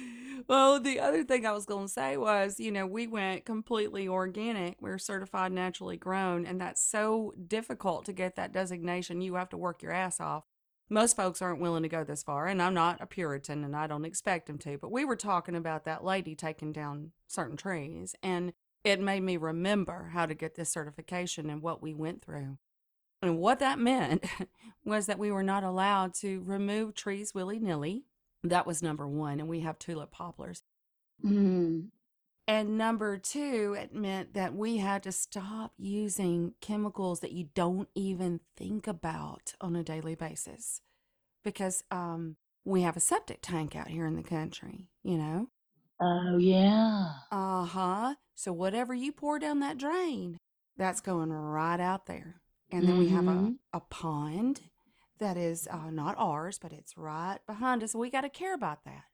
[0.46, 4.06] Well, the other thing I was going to say was, you know, we went completely
[4.06, 4.76] organic.
[4.80, 9.22] We're certified naturally grown, and that's so difficult to get that designation.
[9.22, 10.44] You have to work your ass off.
[10.90, 13.86] Most folks aren't willing to go this far, and I'm not a Puritan, and I
[13.86, 14.76] don't expect them to.
[14.76, 18.52] But we were talking about that lady taking down certain trees, and
[18.84, 22.58] it made me remember how to get this certification and what we went through.
[23.22, 24.26] And what that meant
[24.84, 28.04] was that we were not allowed to remove trees willy nilly.
[28.44, 29.40] That was number one.
[29.40, 30.62] And we have tulip poplars.
[31.24, 31.88] Mm,
[32.46, 37.88] And number two, it meant that we had to stop using chemicals that you don't
[37.94, 40.82] even think about on a daily basis
[41.42, 45.48] because um, we have a septic tank out here in the country, you know?
[46.00, 47.12] oh yeah.
[47.30, 48.14] Uh huh.
[48.34, 50.36] So whatever you pour down that drain,
[50.76, 52.42] that's going right out there.
[52.70, 53.56] And then we have a, Mhm.
[53.72, 54.62] a pond
[55.24, 57.94] that is uh, not ours, but it's right behind us.
[57.94, 59.04] We got to care about that.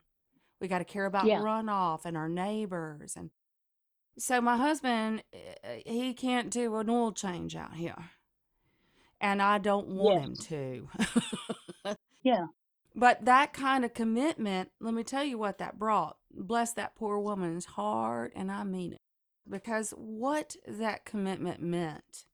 [0.59, 1.39] We got to care about Yeah.
[1.39, 3.15] runoff and our neighbors.
[3.15, 3.29] And
[4.17, 7.95] so my husband, uh, he can't do an oil change out here.
[9.21, 10.35] And I don't want him
[11.85, 11.95] to.
[12.23, 12.47] Yeah.
[12.93, 16.17] But that kind of commitment, let me tell you what that brought.
[16.29, 18.99] Bless that poor woman's heart, and I mean it.
[19.49, 22.25] Because what that commitment meant,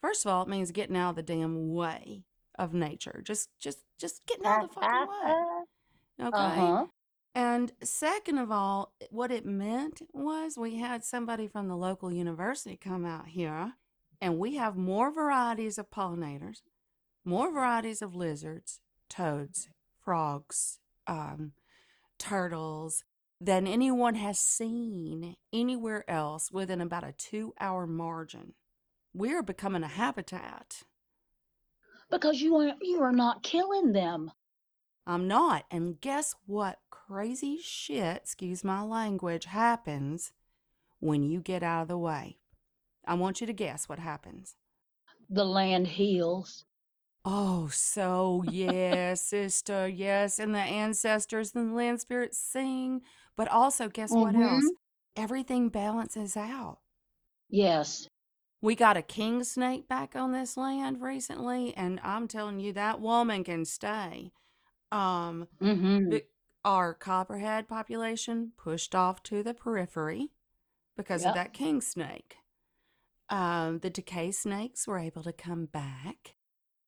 [0.00, 2.24] first of all, it means getting out of the damn way
[2.58, 3.22] of nature.
[3.24, 6.26] Just just just getting out of the fucking way.
[6.28, 6.30] Okay.
[6.32, 6.86] Uh-huh.
[7.34, 12.76] And second of all, what it meant was we had somebody from the local university
[12.76, 13.74] come out here,
[14.20, 16.62] and we have more varieties of pollinators,
[17.24, 19.68] more varieties of lizards, toads,
[20.02, 21.52] frogs, um,
[22.18, 23.04] turtles
[23.40, 28.54] than anyone has seen anywhere else within about a two hour margin.
[29.14, 30.82] we're becoming a habitat.
[32.10, 34.30] Because you are you are not killing them.
[35.06, 35.64] I'm not.
[35.70, 40.32] And guess what crazy shit, excuse my language, happens
[40.98, 42.38] when you get out of the way?
[43.06, 44.56] I want you to guess what happens.
[45.30, 46.64] The land heals.
[47.24, 53.02] Oh, so yes, sister, yes, and the ancestors and the land spirits sing.
[53.36, 54.42] But also, guess what mm-hmm.
[54.42, 54.64] else?
[55.16, 56.78] Everything balances out.
[57.48, 58.08] Yes.
[58.62, 63.00] We got a king snake back on this land recently, and I'm telling you, that
[63.00, 64.32] woman can stay.
[64.90, 66.24] Um, hmm the,
[66.64, 70.30] our copperhead population pushed off to the periphery
[70.96, 72.36] because of that king snake.
[73.28, 76.34] Um, the DeKay snakes were able to come back,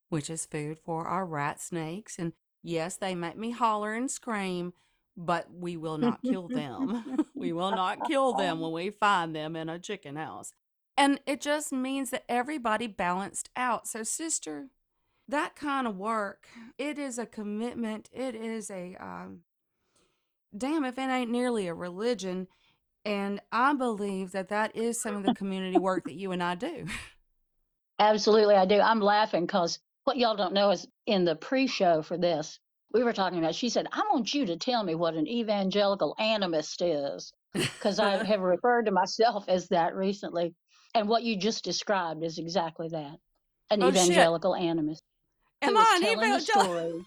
[0.09, 2.17] which is food for our rat snakes.
[2.17, 4.73] And yes, they make me holler and scream,
[5.17, 7.25] but we will not kill them.
[7.35, 10.53] we will not kill them when we find them in a chicken house.
[10.99, 13.87] And it just means that everybody balanced out.
[13.87, 14.67] So, sister,
[15.29, 18.09] that kind of work, it is a commitment.
[18.11, 19.43] It is a, um,
[20.55, 22.47] damn, if it ain't nearly a religion.
[23.05, 26.55] And I believe that that is some of the community work that you and I
[26.55, 26.85] do.
[27.99, 28.81] Absolutely, I do.
[28.81, 32.59] I'm laughing because what y'all don't know is in the pre-show for this,
[32.93, 33.55] we were talking about.
[33.55, 38.23] She said, "I want you to tell me what an evangelical animist is," because I
[38.25, 40.55] have referred to myself as that recently,
[40.95, 43.17] and what you just described is exactly that,
[43.69, 43.95] an Oh, shit.
[43.95, 45.01] evangelical animist
[45.61, 46.63] Am I an telling a evangelical?
[46.63, 47.05] story.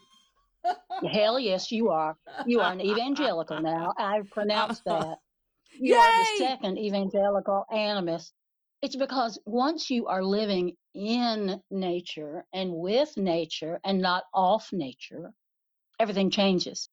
[1.13, 2.17] Hell yes, you are.
[2.47, 3.93] You are an evangelical now.
[3.99, 5.19] I've pronounced that.
[5.79, 8.31] You are the second evangelical animist.
[8.83, 15.33] It's because once you are living in nature and with nature and not off nature,
[15.99, 16.89] everything changes.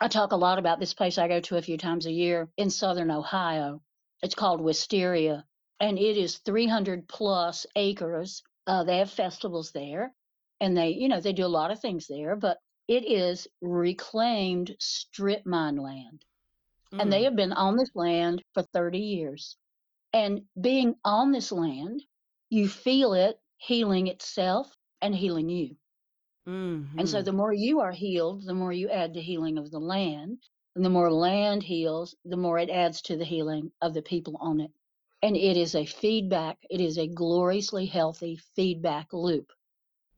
[0.00, 2.48] I talk a lot about this place I go to a few times a year
[2.56, 3.82] in southern Ohio.
[4.22, 5.44] It's called Wisteria,
[5.82, 8.42] and it is 300 plus acres.
[8.66, 10.14] Uh, they have festivals there,
[10.62, 14.74] and they, you know, they do a lot of things there, but it is reclaimed
[14.80, 16.24] strip mine land
[16.98, 19.58] and they Mm, have been on this land for 30 years.
[20.12, 22.04] And being on this land,
[22.50, 25.76] you feel it healing itself and healing you.
[26.96, 29.70] And so mhm, the more you are healed, the more you add to healing of
[29.70, 30.42] the land.
[30.74, 34.38] And the more land heals, the more it adds to the healing of the people
[34.40, 34.72] on it.
[35.22, 39.52] And it is a feedback, it is a gloriously healthy feedback loop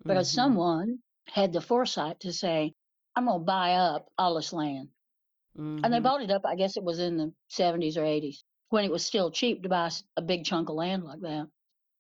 [0.07, 2.75] because mhm, someone had the foresight to say,
[3.17, 4.91] I'm going to buy up all this land.
[5.85, 6.01] And they mhm.
[6.01, 9.07] bought it up, I guess it was in the 70s or 80s, when it was
[9.07, 11.49] still cheap to buy a big chunk of land like that.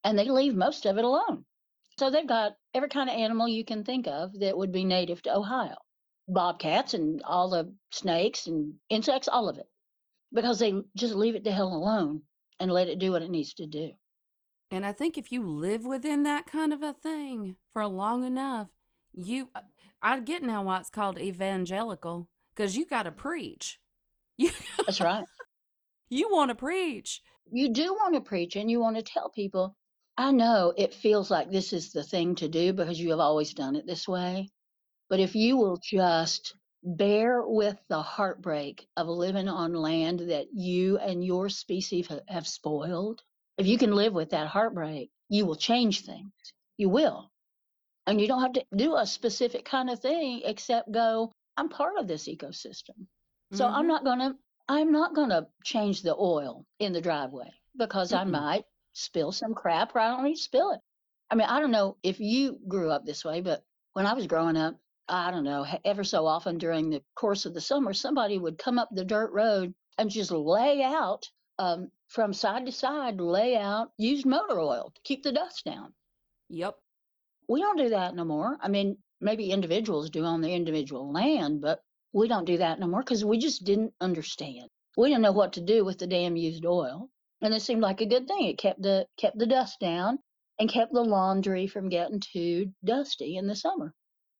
[0.04, 1.46] And they leave most of it alone.
[1.98, 5.22] So they've got every kind of animal you can think of that would be native
[5.22, 5.76] to Ohio
[6.28, 9.68] bobcats and all the snakes and insects, all of it,
[10.32, 12.22] because they just leave it the hell alone
[12.64, 13.90] and let it do what it needs to do.
[14.70, 18.68] And I think if you live within that kind of a thing for long enough,
[19.12, 19.60] you, uh,
[20.00, 23.78] I get now why it's called evangelical because you got to preach.
[24.36, 24.50] You,
[24.84, 25.24] That's right.
[26.08, 27.22] you want to preach.
[27.52, 29.76] You do want to preach and you want to tell people,
[30.16, 33.54] I know it feels like this is the thing to do because you have always
[33.54, 34.48] done it this way.
[35.08, 40.98] But if you will just bear with the heartbreak of living on land that you
[40.98, 43.22] and your species ha- have spoiled,
[43.58, 46.32] if you can live with that heartbreak, you will change things.
[46.78, 47.30] You will.
[48.06, 51.98] And you don't have to do a specific kind of thing except go, I'm part
[51.98, 53.06] of this ecosystem.
[53.52, 53.88] So I'm Mm-hmm.
[53.88, 54.36] not going to
[54.68, 58.24] I'm not going to change the oil in the driveway because I Mm-mm.
[58.24, 60.80] might spill some crap or I don't need to spill it.
[61.30, 64.26] I mean, I don't know if you grew up this way, but when I was
[64.26, 68.38] growing up, I don't know, ever so often during the course of the summer, somebody
[68.38, 73.20] would come up the dirt road and just lay out um, from side to side,
[73.20, 75.94] lay out used motor oil to keep the dust down.
[76.48, 76.76] Yep.
[77.48, 78.56] We don't do that no more.
[78.60, 82.86] I mean, maybe individuals do on their individual land, but we don't do that no
[82.86, 84.68] more because we just didn't understand.
[84.96, 87.10] We didn't know what to do with the damn used oil,
[87.42, 88.46] and it seemed like a good thing.
[88.46, 90.18] It kept the kept the dust down
[90.58, 93.92] and kept the laundry from getting too dusty in the summer.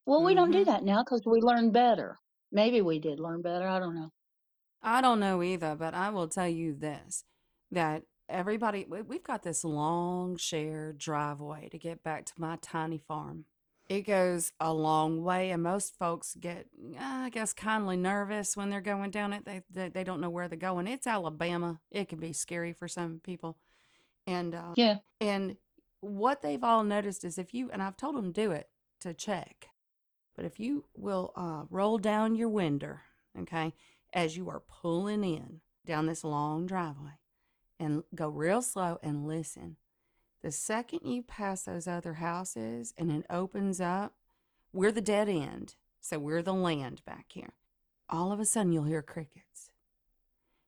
[0.07, 0.70] Well, we don't do Mm-hmm.
[0.70, 2.18] that now because we learned better.
[2.52, 3.66] Maybe we did learn better.
[3.66, 4.12] I don't know.
[4.82, 7.24] I don't know either, but I will tell you this
[7.70, 12.98] that everybody, we- we've got this long shared driveway to get back to my tiny
[12.98, 13.46] farm.
[13.88, 18.70] It goes a long way, and most folks get, uh, I guess, kindly nervous when
[18.70, 19.44] they're going down it.
[19.44, 20.86] They, they, they don't know where they're going.
[20.86, 21.80] It's Alabama.
[21.90, 23.59] It can be scary for some people.
[24.26, 24.98] And, uh, Yeah.
[25.20, 25.57] and
[26.00, 29.68] what they've all noticed is if you, and I've told them do it to check,
[30.37, 32.99] but if you will uh, roll down your window,
[33.39, 33.74] okay,
[34.12, 37.18] as you are pulling in down this long driveway
[37.78, 39.76] and go real slow and listen,
[40.43, 44.14] The second you pass those other houses and it opens up,
[44.72, 45.74] we're the dead end.
[46.01, 47.55] So we're the land back here.
[48.11, 49.70] All of a sudden, you'll hear crickets.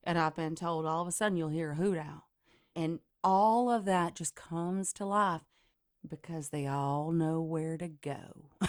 [0.03, 2.29] And I've been told all of a sudden you'll hear a hoot owl.
[2.75, 5.43] And all of that just comes to life
[6.09, 8.51] because they all know where to go.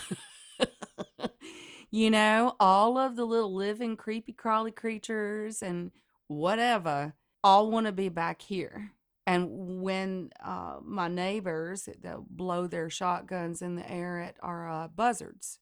[1.92, 5.92] you know, all of the little living creepy crawly creatures and
[6.28, 7.14] whatever
[7.44, 8.92] all want to be back here.
[9.26, 14.88] And when uh, my neighbors they'll blow their shotguns in the air at our uh,
[14.88, 15.60] buzzards,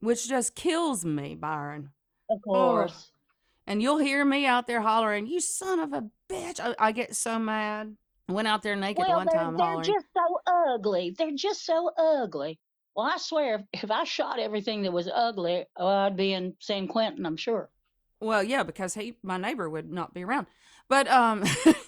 [0.00, 1.90] which just kills me, Byron.
[2.30, 3.10] Of Oh, course.
[3.66, 7.16] and you'll hear me out there hollering, "You son of a bitch!" I, I get
[7.16, 7.96] so mad.
[8.28, 9.84] I went out there naked Well, one time they're hollering.
[9.84, 10.40] just so
[10.74, 11.14] ugly.
[11.16, 12.58] They're just so ugly.
[12.98, 16.88] Well, I swear, if, I shot everything that was ugly, oh, I'd be in San
[16.88, 17.70] Quentin, I'm sure.
[18.18, 20.48] Well, yeah, because he, my neighbor, would not be around.
[20.88, 21.44] But um,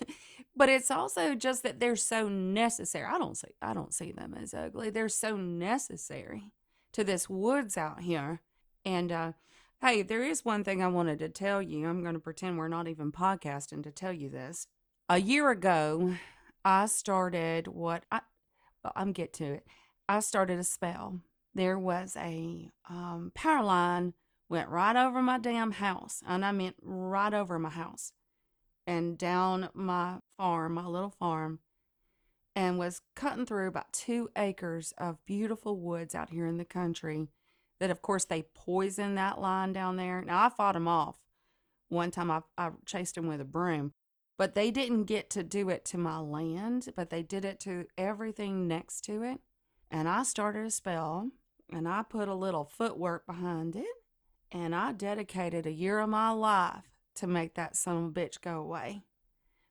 [0.57, 3.07] but it's also just that they're so necessary.
[3.07, 4.89] I don't see, I don't see them as ugly.
[4.89, 6.53] They're so necessary
[6.93, 8.41] to this woods out here.
[8.85, 9.33] And uh,
[9.81, 11.89] hey, there is one thing I wanted to tell you.
[11.89, 14.69] I'm going to pretend we're not even podcasting to tell you this.
[15.09, 16.15] A year ago,
[16.65, 18.21] I started what I,
[18.85, 19.67] well, I'm get to it.
[20.11, 21.21] I started a spell.
[21.55, 24.15] There was a um, power line
[24.49, 28.13] went right over my damn house, and I meant right over my house,
[28.89, 31.61] and down my farm, my little farm,
[32.57, 37.29] and was cutting through about two acres of beautiful woods out here in the country.
[37.79, 40.23] That, of course, they poisoned that line down there.
[40.23, 41.21] Now, I fought them off.
[41.89, 43.93] One time I, I chased them with a broom,
[44.37, 47.87] but they didn't get to do it to my land, but they did it to
[47.97, 49.39] everything next to it.
[49.91, 51.31] And I started a spell
[51.73, 53.85] and I put a little footwork behind it
[54.53, 56.85] and I dedicated a year of my life
[57.17, 59.03] to make that son of a bitch go away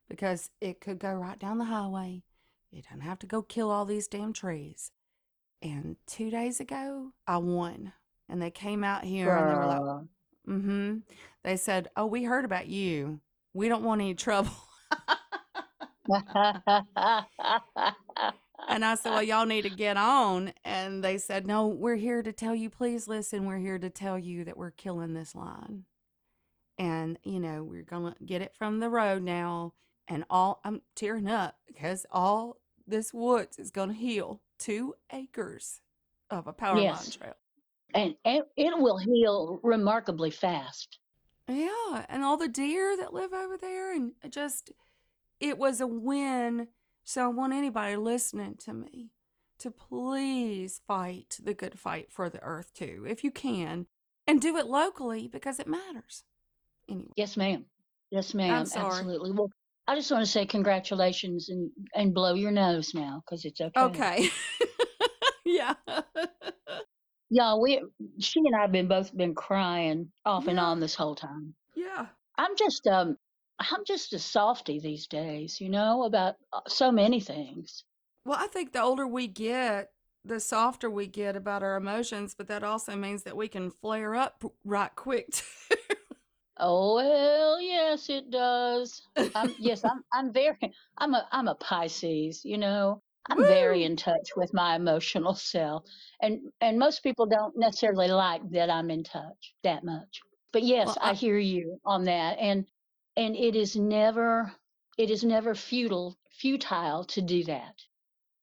[0.08, 2.22] because it could go right down the highway.
[2.70, 4.90] You don't have to go kill all these damn trees.
[5.62, 7.92] And two days ago, I won.
[8.28, 10.98] And they came out here and they were like, mm hmm.
[11.42, 13.20] They said, Oh, we heard about you.
[13.54, 14.52] We don't want any trouble.
[18.70, 20.52] And I said, Well, y'all need to get on.
[20.64, 23.46] And they said, No, we're here to tell you, please listen.
[23.46, 25.84] We're here to tell you that we're killing this line.
[26.78, 29.74] And, you know, we're going to get it from the road now.
[30.08, 32.56] And all, I'm tearing up because all
[32.86, 35.80] this woods is going to heal two acres
[36.30, 37.16] of a power line yes.
[37.16, 37.34] trail.
[37.92, 40.98] And it, it will heal remarkably fast.
[41.48, 42.06] Yeah.
[42.08, 43.92] And all the deer that live over there.
[43.92, 44.70] And it just,
[45.40, 46.68] it was a win.
[47.04, 49.10] So I want anybody listening to me
[49.58, 53.86] to please fight the good fight for the earth too, if you can,
[54.26, 56.24] and do it locally because it matters.
[56.88, 57.64] Anyway, Yes, ma'am.
[58.10, 58.66] Yes, ma'am.
[58.74, 59.32] Absolutely.
[59.32, 59.50] Well,
[59.86, 63.80] I just want to say congratulations and, and blow your nose now because it's okay.
[63.80, 64.30] Okay.
[65.44, 65.74] yeah.
[67.30, 67.80] Yeah, we
[68.18, 71.54] she and I have been both been crying off and on this whole time.
[71.76, 72.06] Yeah.
[72.36, 73.16] I'm just um
[73.60, 77.84] I'm just a softy these days, you know, about uh, so many things.
[78.24, 79.92] Well, I think the older we get,
[80.24, 84.14] the softer we get about our emotions, but that also means that we can flare
[84.14, 85.44] up right quick too.
[86.58, 89.02] Oh well, yes, it does.
[89.34, 90.58] I'm yes, I'm I'm very
[90.98, 93.02] I'm a I'm a Pisces, you know.
[93.28, 95.84] I'm very in touch with my emotional self.
[96.20, 100.20] And and most people don't necessarily like that I'm in touch that much.
[100.52, 102.38] But yes, Well, I I, hear you on that.
[102.38, 102.66] And
[103.16, 104.52] and it is never
[104.98, 107.74] it is never futile futile to do that.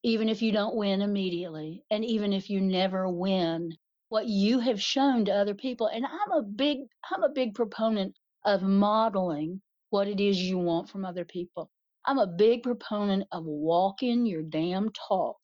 [0.04, 3.76] Even if you don't win immediately and even if you never win
[4.10, 5.88] what you have shown to other people.
[5.88, 6.80] And I'm a big
[7.12, 8.16] I'm a big proponent
[8.46, 11.70] of modeling what it is you want from other people.
[12.06, 15.38] I'm a big proponent of walking your damn talk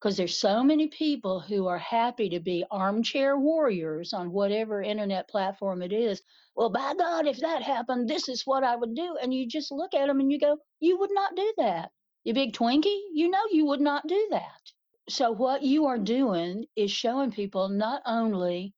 [0.00, 5.28] because there's so many people who are happy to be armchair warriors on whatever internet
[5.28, 6.22] platform it is.
[6.54, 9.16] Well, by God, if that happened, this is what I would do.
[9.20, 11.90] And you just look at them and you go, you would not do that.
[12.22, 14.60] You big Twinkie, you know you would not do that.
[15.08, 18.74] So what you are doing is showing people not only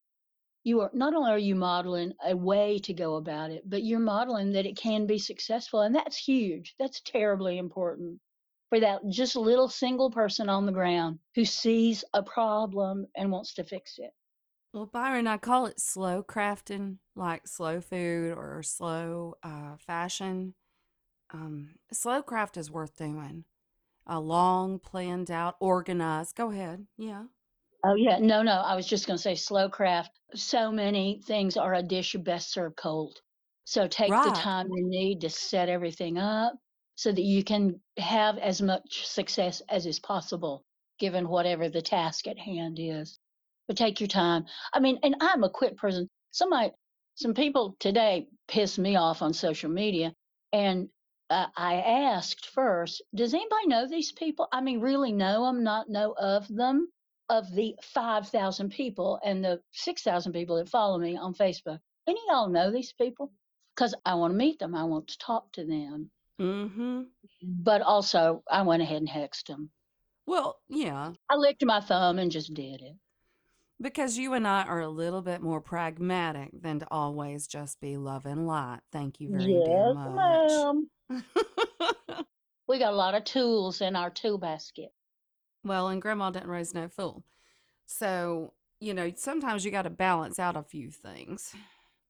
[0.62, 3.98] you are not only are you modeling a way to go about it, but you're
[3.98, 5.80] modeling that it can be successful.
[5.80, 6.74] And that's huge.
[6.78, 8.20] That's terribly important
[8.70, 13.54] for that just little single person on the ground who sees a problem and wants
[13.54, 14.12] to fix it.
[14.72, 20.54] well, Byron, I call it slow crafting, like slow food or slow uh, fashion.
[21.32, 23.44] Um, slow craft is worth doing.
[24.06, 26.36] A long, planned out, organized.
[26.36, 26.86] Go ahead.
[26.96, 27.24] Yeah.
[27.84, 28.52] Oh yeah, no, no.
[28.52, 30.18] I was just going to say slow craft.
[30.34, 33.20] So many things are a dish you best serve cold.
[33.64, 36.54] So take the time you need to set everything up
[37.00, 40.62] so that you can have as much success as is possible
[40.98, 43.18] given whatever the task at hand is.
[43.66, 44.44] But take your time.
[44.74, 46.10] I mean, and I'm a quick person.
[46.30, 46.72] Somebody,
[47.14, 50.12] some people today piss me off on social media,
[50.52, 50.90] and
[51.30, 54.46] uh, I asked first, does anybody know these people?
[54.52, 56.86] I mean, really know them, not know of them.
[57.30, 62.24] Of the 5,000 people and the 6,000 people that follow me on Facebook, any of
[62.28, 63.32] y'all know these people?
[63.74, 64.74] Because I want to meet them.
[64.74, 66.10] I want to talk to them.
[66.40, 67.02] Mm-hmm.
[67.42, 69.70] But also, I went ahead and hexed them.
[70.26, 72.96] Well, yeah, I licked my thumb and just did it.
[73.80, 77.96] because you and I are a little bit more pragmatic than to always just be
[77.96, 78.80] love and light.
[78.92, 80.50] Thank you very Yes, much.
[81.10, 82.24] ma'am.
[82.68, 84.90] We got a lot of tools in our tool basket.
[85.64, 87.24] well, and Grandma didn't raise no fool.
[87.86, 91.52] So, you know, sometimes you got to balance out a few things.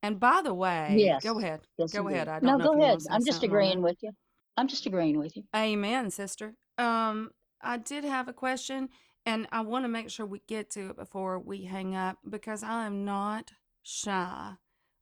[0.02, 1.22] And by the way, Yes.
[1.22, 1.60] go ahead.
[1.76, 2.28] Yes, Go ahead.
[2.28, 2.88] I don't know go ahead.
[2.90, 4.12] want to say I'm just agreeing with you.
[4.56, 5.44] I'm just agreeing with you.
[5.54, 6.54] Amen, sister.
[6.78, 7.30] Um,
[7.60, 8.88] I did have a question,
[9.26, 12.62] and I want to make sure we get to it before we hang up because
[12.62, 14.54] I am not shy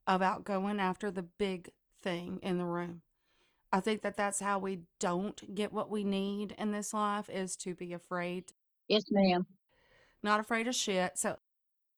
[0.07, 1.69] about going after the big
[2.01, 3.01] thing in the room.
[3.71, 7.55] I think that that's how we don't get what we need in this life is
[7.57, 8.51] to be afraid,
[8.87, 9.45] Yes, ma'am.
[10.23, 11.17] not afraid of shit.
[11.17, 11.37] So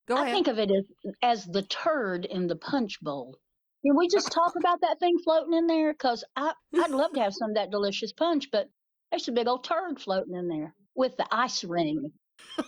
[0.07, 0.33] go I ahead.
[0.33, 0.83] think of it as,
[1.21, 3.37] as the turd in the punch bowl.
[3.85, 5.91] Can we just talk about that thing floating in there?
[5.93, 6.53] Because I'd
[6.89, 8.69] love to have some of that delicious punch, but
[9.11, 12.11] there's a big old turd floating in there with the ice ring.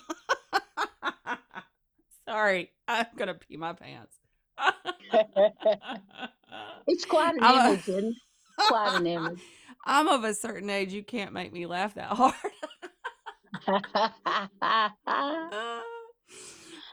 [2.27, 4.17] Sorry, I'm gonna pee my pants.
[6.85, 8.15] It's quite an I'm a- image, isn't it?
[8.67, 9.41] Quite an image.
[9.85, 10.91] I'm of a certain age.
[10.93, 12.33] You can't make me laugh that hard.
[15.07, 15.81] Uh,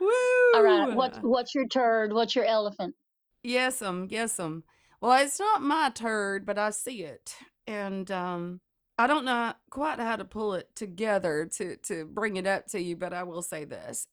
[0.00, 0.08] Woo!
[0.54, 0.94] All right.
[0.94, 2.12] What's what's your turd?
[2.12, 2.94] What's your elephant?
[3.42, 4.64] Yes, um, yes, um.
[5.00, 7.34] Well, it's not my turd, but I see it,
[7.66, 8.60] and um,
[8.98, 12.80] I don't know quite how to pull it together to to bring it up to
[12.80, 12.96] you.
[12.96, 14.06] But I will say this: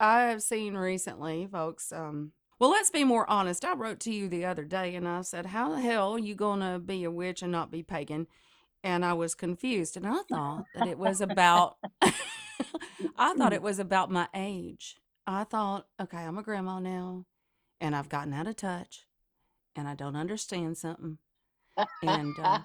[0.00, 1.92] I have seen recently, folks.
[1.92, 3.64] Um, well, let's be more honest.
[3.64, 6.34] I wrote to you the other day, and I said, "How the hell are you
[6.34, 8.26] gonna be a witch and not be pagan?"
[8.82, 11.76] And I was confused, and I thought that it was about.
[13.16, 14.96] I thought it was about my age.
[15.26, 17.24] I thought, okay, I'm a grandma now,
[17.80, 19.06] and I've gotten out of touch,
[19.74, 21.18] and I don't understand something,
[22.02, 22.60] and uh,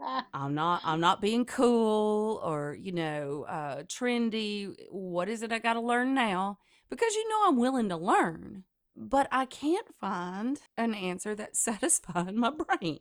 [0.32, 4.74] I'm not I'm not being cool or you know uh, trendy.
[4.90, 6.58] What is it I got to learn now?
[6.90, 8.64] Because you know I'm willing to learn,
[8.96, 13.00] but I can't find an answer that's satisfying my brain.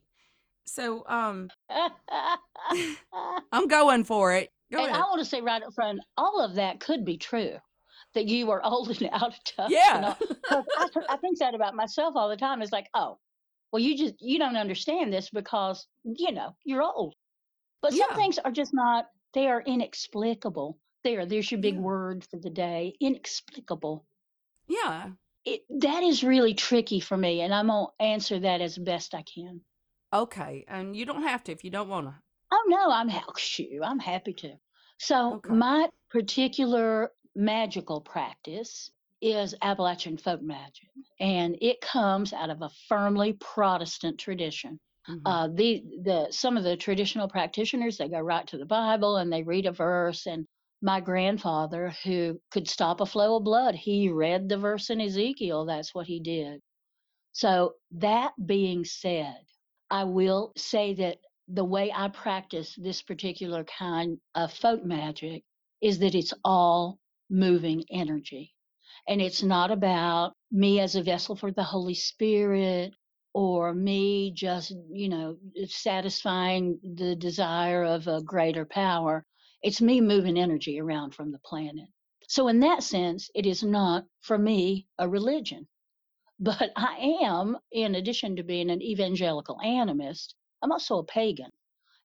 [0.65, 1.49] So um,
[3.51, 4.51] I'm going for it.
[4.71, 7.57] Go and I want to say right up front, all of that could be true.
[8.15, 9.71] That you are old and out of touch.
[9.71, 10.13] Yeah.
[10.49, 10.63] I,
[11.09, 12.61] I think that about myself all the time.
[12.61, 13.17] It's like, oh,
[13.71, 17.15] well, you just you don't understand this because you know you're old.
[17.81, 18.15] But some Yeah.
[18.15, 19.07] things are just not.
[19.33, 20.77] They are inexplicable.
[21.03, 21.81] There, there's your big Yeah.
[21.81, 22.95] word for the day.
[23.01, 24.05] Inexplicable.
[24.67, 25.09] yeah.
[25.45, 29.23] It that is really tricky for me, and I'm gonna answer that as best I
[29.23, 29.59] can.
[30.13, 30.63] Okay.
[30.69, 32.13] And you don't have to if you don't want to.
[32.51, 34.53] Oh no, I'm ha- oh, shoot, I'm happy to.
[34.99, 35.49] So Okay.
[35.53, 43.33] my particular magical practice is Appalachian folk magic, and it comes out of a firmly
[43.33, 44.79] Protestant tradition.
[45.09, 45.21] Mhm.
[45.25, 49.31] Uh, the the some of the traditional practitioners they go right to the Bible and
[49.31, 50.27] they read a verse.
[50.27, 50.47] And
[50.81, 55.65] my grandfather, who could stop a flow of blood, he read the verse in Ezekiel.
[55.65, 56.61] That's what he did.
[57.33, 59.37] So that being said,
[59.89, 65.43] I will say that the way I practice this particular kind of folk magic
[65.81, 66.99] is that it's all
[67.29, 68.53] moving energy.
[69.07, 72.93] And it's not about me as a vessel for the Holy Spirit
[73.33, 79.25] or me just, you know, satisfying the desire of a greater power.
[79.61, 81.89] It's me moving energy around from the planet.
[82.27, 85.67] So, in that sense, it is not, for me, a religion.
[86.39, 91.51] But I am, in addition to being an evangelical animist, I'm also a pagan.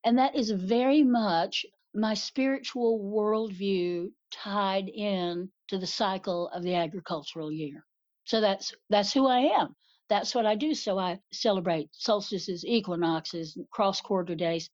[0.04, 6.74] And that is very much my spiritual worldview tied in to the cycle of the
[6.74, 7.84] agricultural year.
[8.24, 9.76] So that's that's who I am.
[10.08, 10.74] That's what I do.
[10.74, 14.70] So I celebrate solstices, equinoxes, cross quarter days,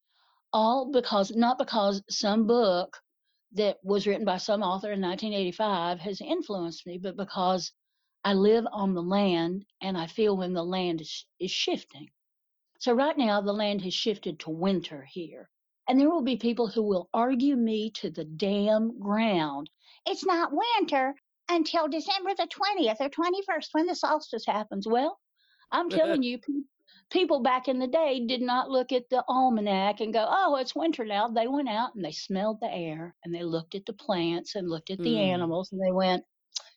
[0.53, 2.97] all because not because some book
[3.53, 7.73] that was written by some author in 1985 has influenced me, but because
[8.25, 12.09] I live on the land and I feel when the land is, is shifting.
[12.81, 15.49] So right now the land has shifted to winter here.
[15.89, 19.68] And there will be people who will argue me to the damn ground.
[20.07, 21.14] It's not winter
[21.51, 24.87] until December the 20th or 21st when the solstice happens.
[24.89, 25.18] Well,
[25.70, 26.62] I'm telling you, pe-
[27.11, 30.74] people back in the day did not look at the almanac and go, oh, it's
[30.74, 31.28] winter now.
[31.28, 34.70] They went out and they smelled the air and they looked at the plants and
[34.70, 35.32] looked at the Mm.
[35.35, 36.24] animals and they went,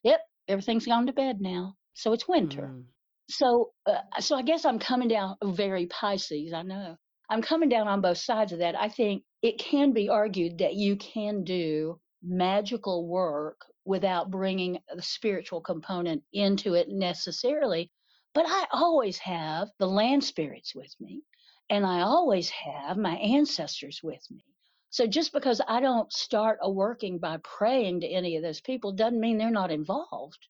[0.03, 1.75] yep, everything's gone to bed now.
[1.93, 2.63] So it's winter.
[2.73, 2.83] Mm.
[3.29, 6.53] So, uh, so I guess I'm coming down very Pisces.
[6.53, 6.97] I know
[7.29, 8.75] I'm coming down on both sides of that.
[8.79, 15.01] I think it can be argued that you can do magical work without bringing the
[15.01, 17.91] spiritual component into it necessarily.
[18.33, 21.23] But I always have the land spirits with me,
[21.69, 24.43] and I always have my ancestors with me.
[24.91, 28.93] So just because I don't start a working by praying to any of those people
[28.93, 30.47] doesn't mean they're not involved.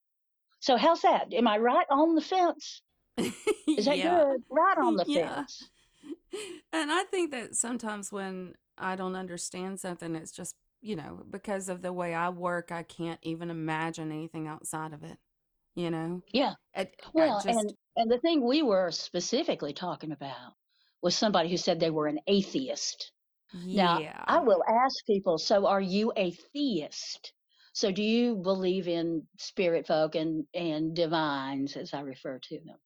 [0.59, 1.34] So how's that?
[1.34, 2.82] Am I right on the fence?
[3.78, 4.01] Is that yeah.
[4.01, 4.43] good?
[4.49, 5.30] Right on the Yeah.
[5.36, 5.71] fence.
[6.71, 11.69] And I think that sometimes when I don't understand something, it's just, you know, because
[11.69, 15.17] of the way I work, I can't even imagine anything outside of it,
[15.75, 16.23] you know?
[16.32, 16.53] Yeah.
[16.75, 20.53] I, I Well, just, and and the thing we were specifically talking about
[21.01, 23.11] was somebody who said they were an atheist.
[23.73, 27.34] Now, I will ask people, so are you a theist?
[27.73, 32.80] So do you believe in spirit folk and and divines as I refer to them?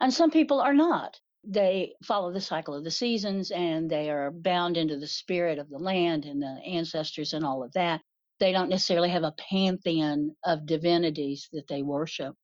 [0.00, 1.20] And some people are not.
[1.44, 5.70] They follow the cycle of the seasons and they are bound into the spirit of
[5.70, 8.02] the land and the ancestors and all of that.
[8.40, 12.34] They don't necessarily have a pantheon of divinities that they worship.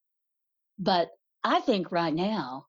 [0.78, 1.10] But
[1.44, 2.66] I think right now,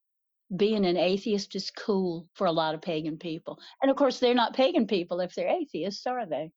[0.56, 3.60] being an atheist is cool for a lot of pagan people.
[3.82, 6.52] And of course, they're not pagan people if they're atheists, are they?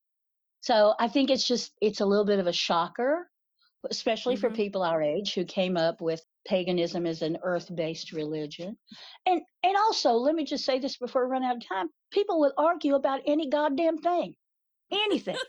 [0.62, 3.31] So I think it's just, it's a little bit of a shocker,
[3.91, 8.76] especially for hmm people our age who came up with paganism is an earth-based religion.
[9.26, 11.88] And and also, let me just say this before we run out of time.
[12.11, 14.34] People will argue about any goddamn thing,
[14.92, 15.36] anything.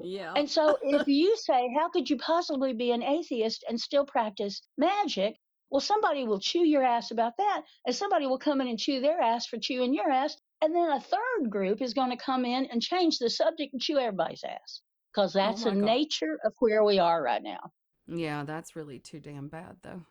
[0.00, 0.32] Yeah.
[0.36, 4.62] And so if you say, how could you possibly be an atheist and still practice
[4.78, 5.34] magic?
[5.70, 9.00] Well, somebody will chew your ass about that, and somebody will come in and chew
[9.00, 10.36] their ass for chewing your ass.
[10.62, 13.82] And then a third group is going to come in and change the subject and
[13.82, 14.80] chew everybody's ass.
[15.12, 15.80] Because Oh that's the God.
[15.80, 17.72] nature of where we are right now.
[18.06, 20.02] Yeah, that's really too damn bad though.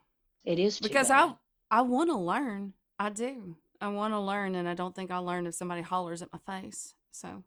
[0.47, 1.35] It is Because bad.
[1.69, 2.73] I I want to learn.
[2.97, 3.57] I do.
[3.81, 6.39] I want to learn, and I don't think I'll learn if somebody hollers at my
[6.39, 6.95] face.
[7.11, 7.43] So,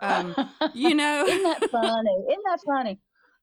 [0.00, 0.34] um,
[0.72, 1.24] you know.
[1.28, 2.16] Isn't that funny?
[2.30, 3.00] Isn't that funny?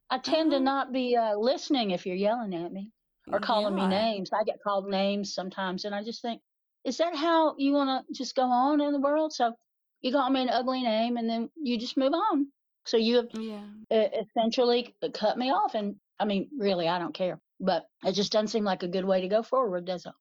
[0.10, 0.64] I tend to uh-huh.
[0.64, 2.92] not be uh, listening if you're yelling at me
[3.32, 4.30] or calling me names.
[4.32, 6.42] I get called names sometimes, and I just think,
[6.86, 9.34] is that how you want to just go on in the world?
[9.34, 9.54] So
[10.02, 12.48] you call me an ugly name, and then you just move on.
[12.86, 13.66] So you have Yeah.
[13.92, 17.42] uh, essentially cut me off, and I mean, really, I don't care.
[17.60, 20.12] But it just doesn't seem like a good way to go forward, does it?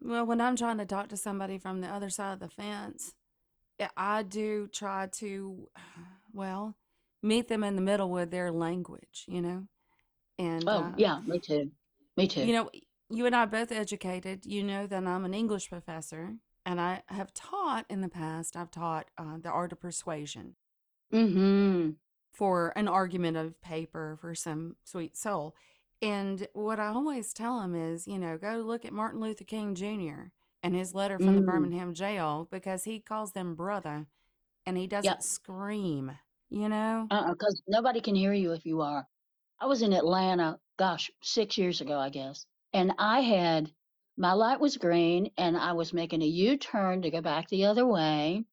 [0.00, 3.14] Well, when I'm trying to talk to somebody from the other side of the fence,
[3.78, 5.68] I I do try to,
[6.32, 6.76] well,
[7.22, 9.66] meet them in the middle with their language, you know?
[10.38, 11.70] And, Oh, uh, yeah, me too.
[12.16, 12.44] Me too.
[12.44, 12.70] you know,
[13.10, 14.46] you and I are both educated.
[14.46, 18.70] You know that I'm an English professor, and I have taught in the past, I've
[18.70, 20.56] taught uh, the art of persuasion
[21.12, 21.90] Mm-hmm.
[22.32, 25.54] for an argument of paper for some sweet soul.
[26.02, 29.74] And what I always tell them is, you know, go look at Martin Luther King
[29.76, 30.30] Jr.
[30.64, 31.46] and his letter from the Mm.
[31.46, 34.06] Birmingham jail because he calls them brother
[34.66, 36.12] and he doesn't scream,
[36.50, 37.06] you know?
[37.10, 39.06] Uh-uh, because nobody can hear you if you are.
[39.60, 42.46] I was in Atlanta, gosh, six years ago, I guess.
[42.72, 43.72] And I had,
[44.16, 47.64] my light was green and I was making a U turn to go back the
[47.66, 48.44] other way.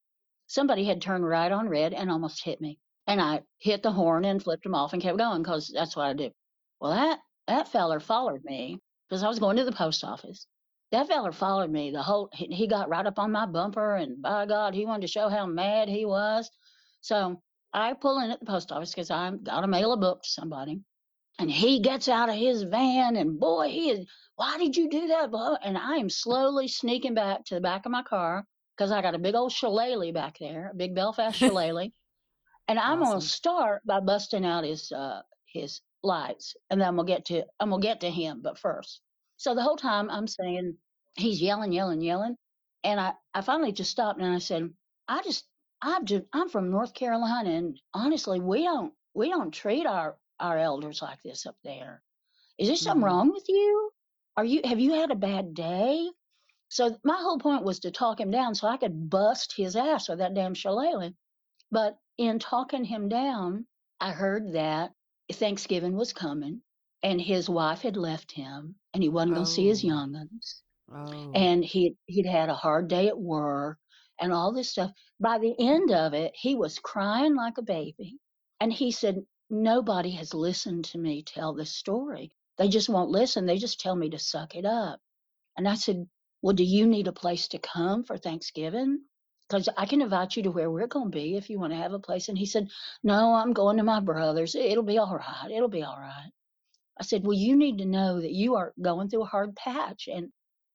[0.45, 2.79] Somebody had turned right on red and almost hit me.
[3.07, 6.05] And I hit the horn and flipped him off and kept going because that's what
[6.05, 6.31] I do.
[6.79, 7.19] Well, that,
[7.49, 8.79] that feller followed me
[9.09, 10.45] because I was going to the post office.
[10.91, 14.21] That feller followed me the whole, he, he got right up on my bumper and
[14.21, 16.49] by God, he wanted to show how mad he was.
[17.01, 17.41] So
[17.73, 20.29] I pull in at the post office because I've got to mail a book to
[20.29, 20.79] somebody.
[21.39, 25.07] And he gets out of his van and boy, he is, why did you do
[25.07, 25.31] that?
[25.31, 28.45] blah?" And I am slowly sneaking back to the back of my car
[28.75, 31.89] because I got a big old shillelagh back there, a big Belfast shillelagh.
[32.67, 37.25] And I'm gonna start by busting out his uh his lights, and then we'll get
[37.25, 38.41] to I'm gonna get to him.
[38.41, 39.01] But first,
[39.37, 40.77] so the whole time I'm saying
[41.15, 42.37] he's yelling, yelling, yelling,
[42.83, 44.73] and I I finally just stopped and I said,
[45.07, 45.45] I just
[45.81, 50.57] I'm just I'm from North Carolina, and honestly, we don't we don't treat our our
[50.57, 52.03] elders like this up there.
[52.57, 53.91] Is there something hmm wrong with you?
[54.37, 56.11] Are you have you had a bad day?
[56.69, 60.09] So my whole point was to talk him down so I could bust his ass
[60.09, 61.13] with that damn shillelagh.
[61.71, 63.67] But in talking him down,
[63.99, 64.93] I heard that
[65.31, 66.61] Thanksgiving was coming
[67.03, 70.63] and his wife had left him and he wasn't going to see his Oh, young'uns
[70.93, 71.31] oh.
[71.33, 73.77] and he he'd had a hard day at work
[74.19, 74.91] and all this stuff.
[75.19, 78.17] By the end of it, he was crying like a baby.
[78.59, 82.31] And he said, Nobody has listened to me tell this story.
[82.57, 83.45] They just won't listen.
[83.45, 84.99] They just tell me to suck it up.
[85.57, 86.07] And I said,
[86.41, 89.01] Well, do you need a place to come for Thanksgiving?
[89.49, 91.77] Because I can invite you to where we're going to be if you want to
[91.77, 92.29] have a place.
[92.29, 92.67] And he said,
[93.03, 94.55] No, I'm going to my brother's.
[94.55, 95.51] It'll be all right.
[95.51, 96.31] It'll be all right.
[96.99, 100.07] I said, Well, you need to know that you are going through a hard patch.
[100.11, 100.29] And,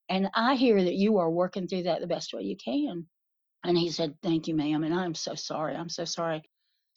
[0.09, 3.07] and I hear that you are working through that the best way you can.
[3.64, 4.83] And he said, Thank you, ma'am.
[4.85, 5.77] And I'm so sorry.
[5.77, 6.43] I'm so sorry.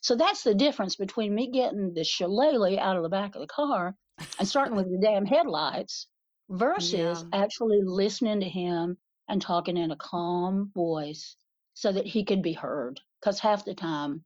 [0.02, 3.48] So that's the difference between me getting the shillelagh out of the back of the
[3.48, 3.96] car
[4.40, 6.08] and starting with the damn headlights
[6.50, 7.40] versus Yeah.
[7.40, 8.98] actually listening to him
[9.28, 11.36] and talking in a calm voice
[11.78, 13.00] so that he could be heard.
[13.22, 14.24] Because half the time,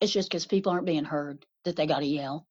[0.00, 2.46] it's just because people aren't being heard that they got to yell.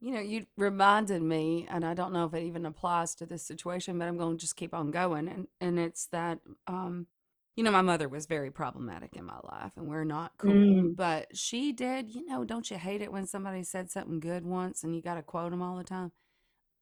[0.00, 3.46] You know, you reminded me, and I don't know if it even applies to this
[3.46, 5.28] situation, but I'm going to just keep on going.
[5.28, 7.08] And, and it's that, um,
[7.56, 10.50] you know, my mother was very problematic in my life, and we're not cool.
[10.50, 10.96] Mm.
[10.96, 14.82] But she did, you know, don't you hate it when somebody said something good once
[14.82, 16.12] and you got to quote them all the time?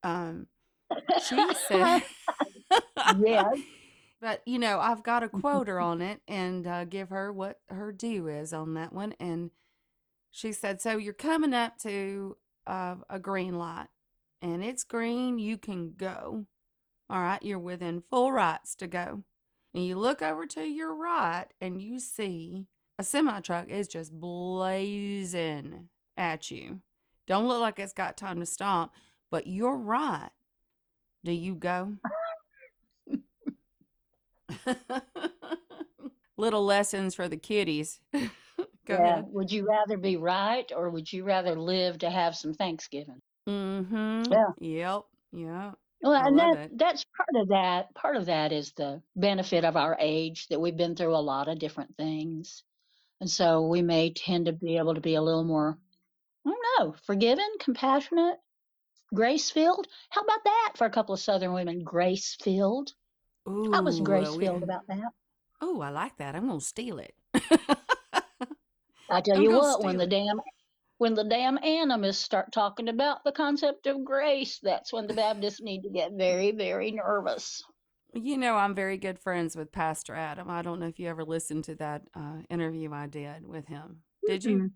[0.04, 0.46] Um,
[1.26, 2.04] she said,
[3.18, 3.58] yes.
[4.20, 7.60] But you know, I've got to quote her on it and uh, give her what
[7.68, 9.14] her due is on that one.
[9.20, 9.50] And
[10.30, 12.36] she said, So you're coming up to
[12.66, 13.88] uh, a green light
[14.42, 16.46] and it's green, you can go.
[17.08, 19.22] All right, you're within full rights to go.
[19.74, 22.66] And you look over to your right and you see
[22.98, 26.80] a semi truck is just blazing at you.
[27.26, 28.92] Don't look like it's got time to stop,
[29.30, 30.30] but you're right.
[31.24, 31.96] Do you go?
[36.36, 37.98] Little lessons for the kiddies.
[38.12, 38.28] go
[38.88, 39.02] Yeah.
[39.02, 39.24] ahead.
[39.28, 43.20] Would you rather be right or would you rather live to have some Thanksgiving?
[43.48, 44.32] Mm-hmm.
[44.32, 44.46] Yeah.
[44.58, 45.02] Yep.
[45.32, 45.74] Yep.
[46.02, 46.78] Well, I and that it.
[46.78, 47.94] that's part of that.
[47.94, 51.48] Part of that is the benefit of our age that we've been through a lot
[51.48, 52.62] of different things.
[53.20, 55.78] And so we may tend to be able to be a little more,
[56.46, 58.36] I don't know, forgiving, compassionate,
[59.14, 59.86] grace filled.
[60.10, 61.82] How about that for a couple of Southern women?
[61.82, 62.92] Grace filled.
[63.46, 65.12] I was Ooh, grace we, filled about that.
[65.60, 66.34] oh, I like that.
[66.34, 67.14] I'm gonna steal it.
[69.08, 70.10] I tell I'm you what, when the it.
[70.10, 70.40] damn
[70.98, 75.60] when the damn animists start talking about the concept of grace, that's when the Baptists
[75.60, 77.62] need to get very, very nervous.
[78.14, 80.48] You know, I'm very good friends with Pastor Adam.
[80.48, 83.98] I don't know if you ever listened to that uh, interview I did with him.
[84.26, 84.56] Did you?
[84.56, 84.70] Mm-mm.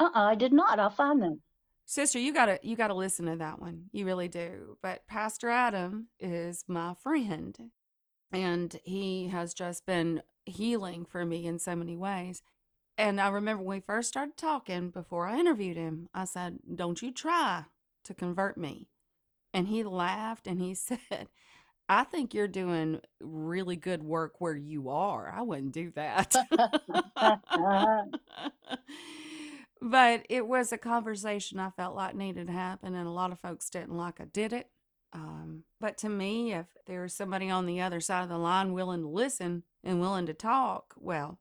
[0.00, 0.80] Uh-uh, I did not.
[0.80, 1.40] I'll find them.
[1.84, 3.84] Sister, you gotta you gotta listen to that one.
[3.92, 4.78] You really do.
[4.82, 7.56] But Pastor Adam is my friend,
[8.32, 12.42] and he has just been healing for me in so many ways.
[12.98, 17.02] And I remember when we first started talking before I interviewed him, I said, Don't
[17.02, 17.64] you try
[18.04, 18.88] to convert me.
[19.54, 21.28] And he laughed and he said,
[21.88, 25.32] I think you're doing really good work where you are.
[25.34, 26.34] I wouldn't do that.
[29.82, 33.40] but it was a conversation I felt like needed to happen, and a lot of
[33.40, 34.68] folks didn't like I did it.
[35.12, 39.02] Um, but to me, if there's somebody on the other side of the line willing
[39.02, 41.38] to listen and willing to talk, well,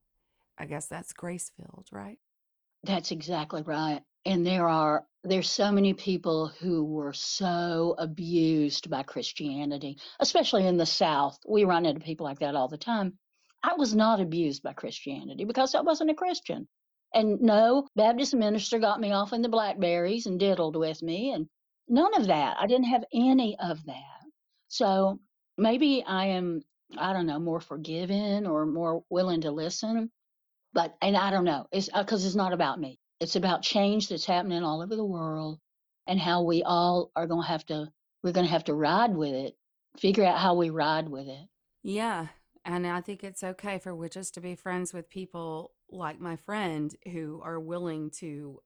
[0.58, 2.20] I guess that's grace filled, right?
[2.84, 4.02] That's exactly right.
[4.26, 10.78] And there are there's so many people who were so abused by Christianity, especially in
[10.78, 11.38] the South.
[11.48, 13.14] We run into people like that all the time.
[13.64, 16.68] I was not abused by Christianity because I wasn't a Christian.
[17.14, 21.48] And no, Baptist minister got me off in the blackberries and diddled with me and
[21.92, 22.58] none of that.
[22.60, 24.22] I didn't have any of that.
[24.70, 25.20] So
[25.58, 26.64] maybe I am
[26.98, 30.12] I don't know, more forgiving or more willing to listen
[30.74, 31.68] but and I don't know.
[31.72, 33.00] It's uh, because it's not about me.
[33.20, 35.60] It's about change that's happening all over the world,
[36.08, 37.88] and how we all are going to have to.
[38.24, 39.56] We're going to have to ride with it.
[39.98, 41.48] Figure out how we ride with it.
[41.84, 42.28] Yeah.
[42.64, 46.96] And I think it's okay for witches to be friends with people like my friend
[47.12, 48.60] who are willing to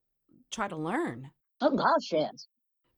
[0.52, 1.32] try to learn.
[1.62, 2.48] Oh gosh, yes,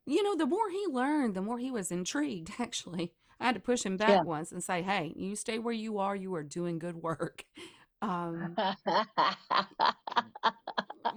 [0.08, 3.14] You know, the more he learned, the more he was intrigued, actually.
[3.39, 4.08] I had to push him yeah.
[4.08, 6.16] back once and say, hey, you stay where you are.
[6.16, 7.45] You are doing good work.
[7.99, 8.55] Um,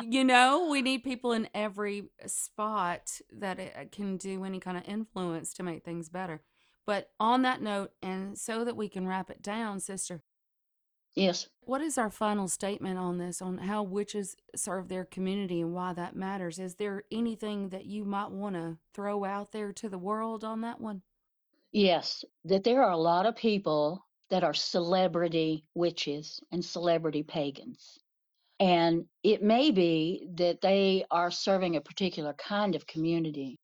[0.00, 4.78] you know, we need people in every spot that it uh, can do any kind
[4.78, 6.40] of influence to make things better.
[6.86, 10.22] But on that note, and so that we can wrap it down, sister,
[11.14, 11.48] yes.
[11.60, 15.92] what is our final statement on this, on how witches serve their community and why
[15.92, 16.58] that matters?
[16.58, 20.60] Is there anything that you might want to throw out there to the world on
[20.62, 21.02] that one?
[21.72, 27.98] Yes, that there are a lot of people that are celebrity witches and celebrity pagans.
[28.58, 33.58] And it may be that they are serving a particular kind of community.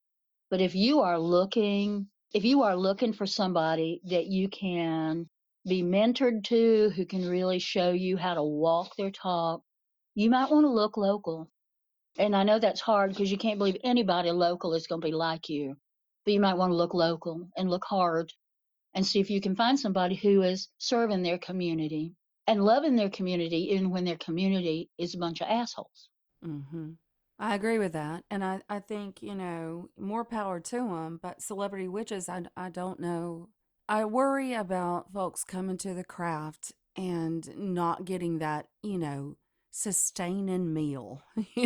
[0.51, 5.29] But if you are looking, if you are looking for somebody that you can
[5.67, 9.63] be mentored to, who can really show you how to walk their talk,
[10.15, 11.51] you might want to look local.
[12.19, 15.13] And I know that's hard because you can't believe anybody local is going to be
[15.13, 15.77] like you.
[16.25, 18.33] But you might want to look local and look hard
[18.95, 22.15] and see if you can find somebody who is serving their community
[22.47, 26.09] and loving their community even when their community is a bunch of assholes.
[26.45, 26.93] Mm-hmm.
[27.39, 28.25] I agree with that.
[28.31, 31.21] And I, I think, you know, more power to them.
[31.23, 33.51] But celebrity witches, I, I don't know.
[33.89, 39.37] I worry about folks coming to the craft and not getting that, you know,
[39.71, 41.23] sustaining meal.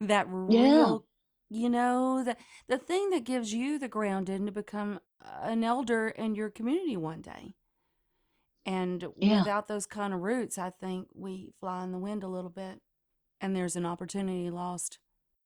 [0.00, 0.96] That Yeah.
[0.96, 1.04] real,
[1.48, 2.36] you know, the,
[2.68, 7.22] the thing that gives you the grounding to become an elder in your community one
[7.22, 7.54] day.
[8.66, 9.44] And Yeah.
[9.44, 12.80] without those kind of roots, I think we fly in the wind a little bit
[13.40, 14.98] and there's an opportunity lost.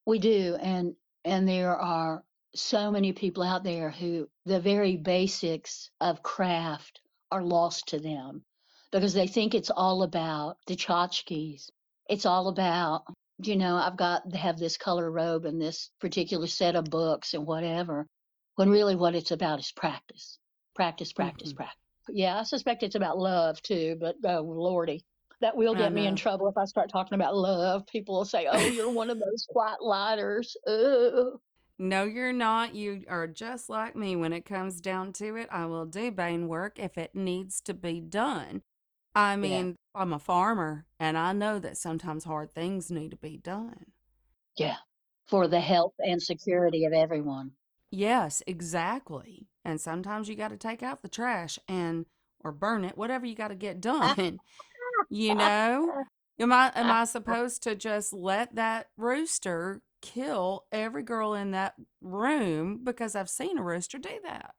[0.06, 2.24] We do, and and there are
[2.58, 7.00] so many people out there who the very basics of craft
[7.30, 8.44] are lost to them
[8.92, 11.68] because they think it's all about the tchotchkes.
[12.08, 13.02] It's all about,
[13.42, 17.34] you know, I've got to have this color robe and this particular set of books
[17.34, 18.06] and whatever.
[18.56, 20.38] When really what it's about is practice,
[20.74, 21.80] practice, practice, hmm practice.
[22.08, 25.04] Yeah, I suspect it's about love too, but oh lordy,
[25.40, 27.86] that will get me in trouble if I start talking about love.
[27.86, 31.38] People will say, "Oh, you're one of those white lighters." Ugh.
[31.78, 32.74] No, you're not.
[32.74, 35.48] You are just like me when it comes down to it.
[35.50, 38.62] I will do Bane work if it needs to be done.
[39.14, 43.38] I mean, I'm a farmer and I know that sometimes hard things need to be
[43.38, 43.86] done.
[44.56, 44.76] yeah,
[45.26, 47.52] for the health and security of everyone.
[47.90, 49.46] Yes, exactly.
[49.64, 52.06] And sometimes you got to take out the trash and
[52.44, 54.14] or burn it, whatever you got to get ah.
[54.14, 54.38] done.
[55.08, 56.04] You know?
[56.38, 57.00] Am I am ah.
[57.00, 63.30] I supposed to just let that rooster kill every girl in that room because I've
[63.30, 64.54] seen a rooster do that?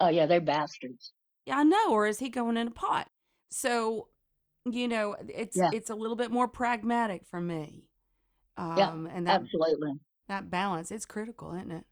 [0.00, 1.12] Oh yeah, they're bastards.
[1.46, 1.90] Yeah, I know.
[1.90, 3.08] Or is he going in a pot?
[3.50, 4.08] So,
[4.64, 7.84] you know, it's Yeah, it's a little bit more pragmatic for me.
[8.74, 9.92] yeah, Um, and that absolutely.
[10.28, 11.86] that balance, it's critical, isn't it?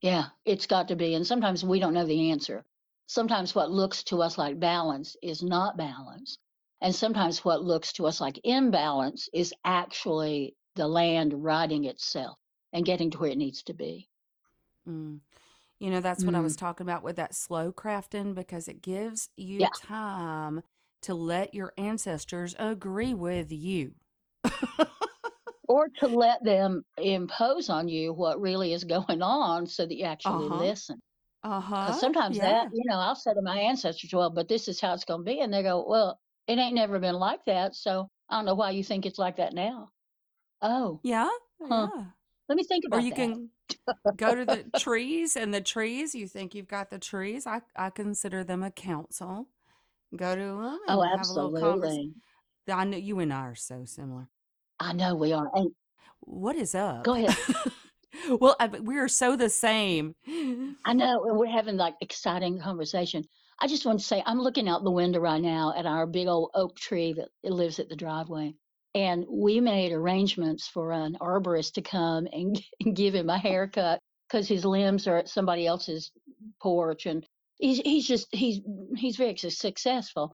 [0.00, 1.14] Yeah, it's got to be.
[1.14, 2.64] And sometimes we don't know the answer.
[3.06, 6.36] Sometimes what looks to us like balance is not balance.
[6.80, 12.38] And sometimes what looks to us like imbalance is actually the land righting itself
[12.72, 14.08] and getting to where it needs to be.
[14.88, 15.20] Mm.
[15.80, 18.82] You know, that's what I was Mm, talking about with that slow crafting because it
[18.82, 19.68] gives you yeah.
[19.68, 20.62] time
[21.02, 23.94] to let your ancestors agree with you.
[25.68, 30.04] Or to let them impose on you what really is going on so that you
[30.04, 30.58] actually Uh-huh.
[30.58, 31.00] listen.
[31.42, 31.92] Uh-huh.
[31.92, 32.40] sometimes Yeah.
[32.40, 35.20] that, you know, I'll say to my ancestors, well, but this is how it's going
[35.20, 35.40] to be.
[35.40, 37.74] And they go, well, it ain't never been like that.
[37.74, 39.90] So I don't know why you think it's like that now.
[40.62, 41.28] Oh, Yeah.
[41.62, 41.88] huh.
[41.94, 42.04] Yeah.
[42.48, 43.10] Let me think about it.
[43.10, 43.28] Or about you
[43.76, 44.06] that.
[44.06, 47.46] can go to the trees and the trees, you think you've got the trees.
[47.46, 49.48] I, I consider them a council.
[50.16, 52.14] Go to them Oh, and have a little conversation.
[52.68, 52.74] absolutely.
[52.76, 54.28] I know you and I are so similar.
[54.80, 55.50] I know we are.
[55.54, 55.70] And
[56.20, 57.04] What is up?
[57.04, 57.36] go ahead.
[58.40, 60.14] Well, I, we are so the same.
[60.84, 63.24] I know, and we're having like exciting conversation.
[63.60, 66.26] I just want to say, I'm looking out the window right now at our big
[66.26, 68.54] old oak tree that lives at the driveway.
[68.94, 72.60] And we made arrangements for an arborist to come and,
[72.94, 76.10] give him a haircut because his limbs are at somebody else's
[76.60, 77.06] porch.
[77.06, 77.24] And
[77.58, 78.60] he's, he's just, he's,
[78.96, 80.32] he's very successful.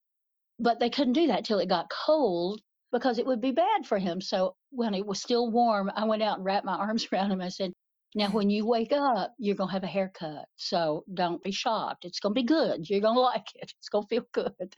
[0.58, 2.60] But they couldn't do that till it got cold
[2.92, 4.20] because it would be bad for him.
[4.20, 7.40] So when it was still warm, I went out and wrapped my arms around him.
[7.40, 7.72] I said,
[8.14, 10.46] now, when you wake up, you're going to have a haircut.
[10.56, 12.04] So don't be shocked.
[12.04, 12.88] It's going to be good.
[12.88, 13.72] You're going to like it.
[13.78, 14.76] It's going to feel good.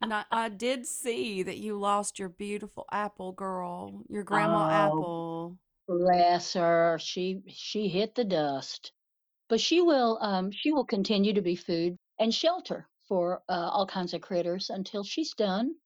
[0.00, 4.68] And I, I did see that you lost your beautiful apple girl, your grandma Oh,
[4.70, 5.58] apple.
[5.88, 6.98] bless her.
[7.00, 8.92] She she hit the dust.
[9.48, 13.86] But she will um she will continue to be food and shelter for uh, all
[13.86, 15.76] kinds of critters until she's done.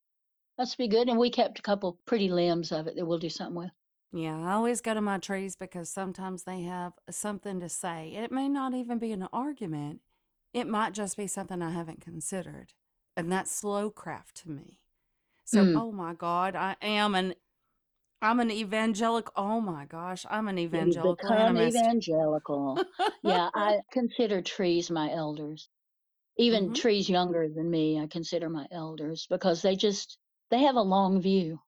[0.59, 1.09] That's be good.
[1.09, 3.73] And we kept a couple pretty limbs of it that we'll do something with.
[4.13, 8.15] Yeah, I always go to my trees because sometimes they have something to say.
[8.15, 10.01] It may not even be an argument.
[10.55, 12.73] It might just be something I haven't considered.
[13.19, 14.81] And that's slow craft to me.
[15.45, 15.75] So, Mm.
[15.75, 17.35] oh my God, I am an
[18.23, 19.33] I'm an evangelical.
[19.37, 21.75] Oh my gosh, I'm an evangelical become animist.
[21.77, 22.83] evangelical.
[23.23, 25.69] Yeah, I consider trees my elders.
[26.39, 30.19] Even hmm trees younger than me, I consider my elders because they just
[30.51, 31.61] they have a long view.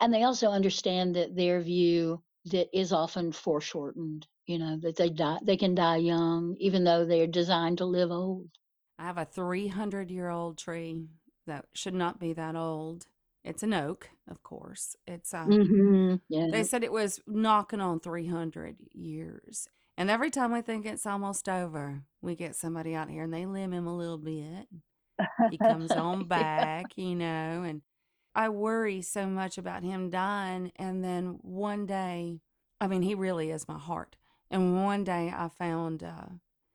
[0.00, 5.10] And they also understand that their view that is often foreshortened, you know, that they
[5.10, 8.50] die they can die young, even though they're designed to live old.
[8.98, 11.06] I have a 300 year old tree
[11.46, 13.06] that should not be that old.
[13.44, 14.96] It's an oak, of course.
[15.06, 16.16] It's uh, Mm-hmm.
[16.28, 16.48] Yeah.
[16.50, 19.68] they said it was knocking on 300 years.
[19.96, 23.46] And every time we think it's almost over, we get somebody out here and they
[23.46, 24.66] limb him a little bit.
[25.50, 26.26] He comes on yeah.
[26.26, 27.82] back, you know, and
[28.34, 30.72] I worry so much about him dying.
[30.76, 32.40] And then one day,
[32.80, 34.16] I mean, he really is my heart.
[34.50, 36.26] And one day I found uh,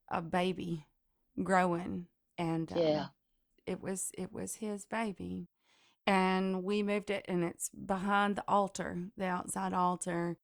[0.10, 0.86] a baby
[1.44, 2.78] growing and Yeah.
[3.00, 3.10] um,
[3.66, 5.48] it was it was his baby,
[6.08, 10.38] and we moved it, and it's behind the altar, the outside altar.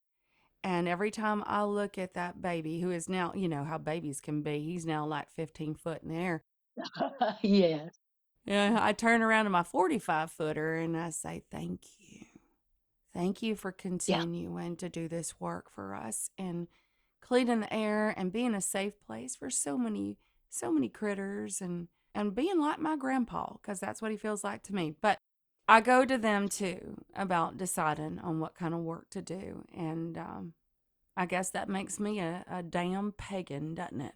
[0.64, 4.20] And every time I look at that baby, who is now, you know how babies
[4.20, 6.42] can be, he's now like 15 foot in the air.
[7.42, 7.96] yes.
[8.44, 12.26] Yeah, I turn around to my 45 footer and I say, Thank you.
[13.14, 13.80] Thank you for Yeah.
[13.80, 16.68] continuing to do this work for us and
[17.20, 20.16] cleaning the air and being a safe place for so many,
[20.50, 24.62] so many critters and, and being like my grandpa, because that's what he feels like
[24.64, 24.94] to me.
[25.00, 25.18] But
[25.68, 29.64] I go to them too about deciding on what kind of work to do.
[29.76, 30.54] And um,
[31.16, 34.14] I guess that makes me a, a damn pagan, doesn't it?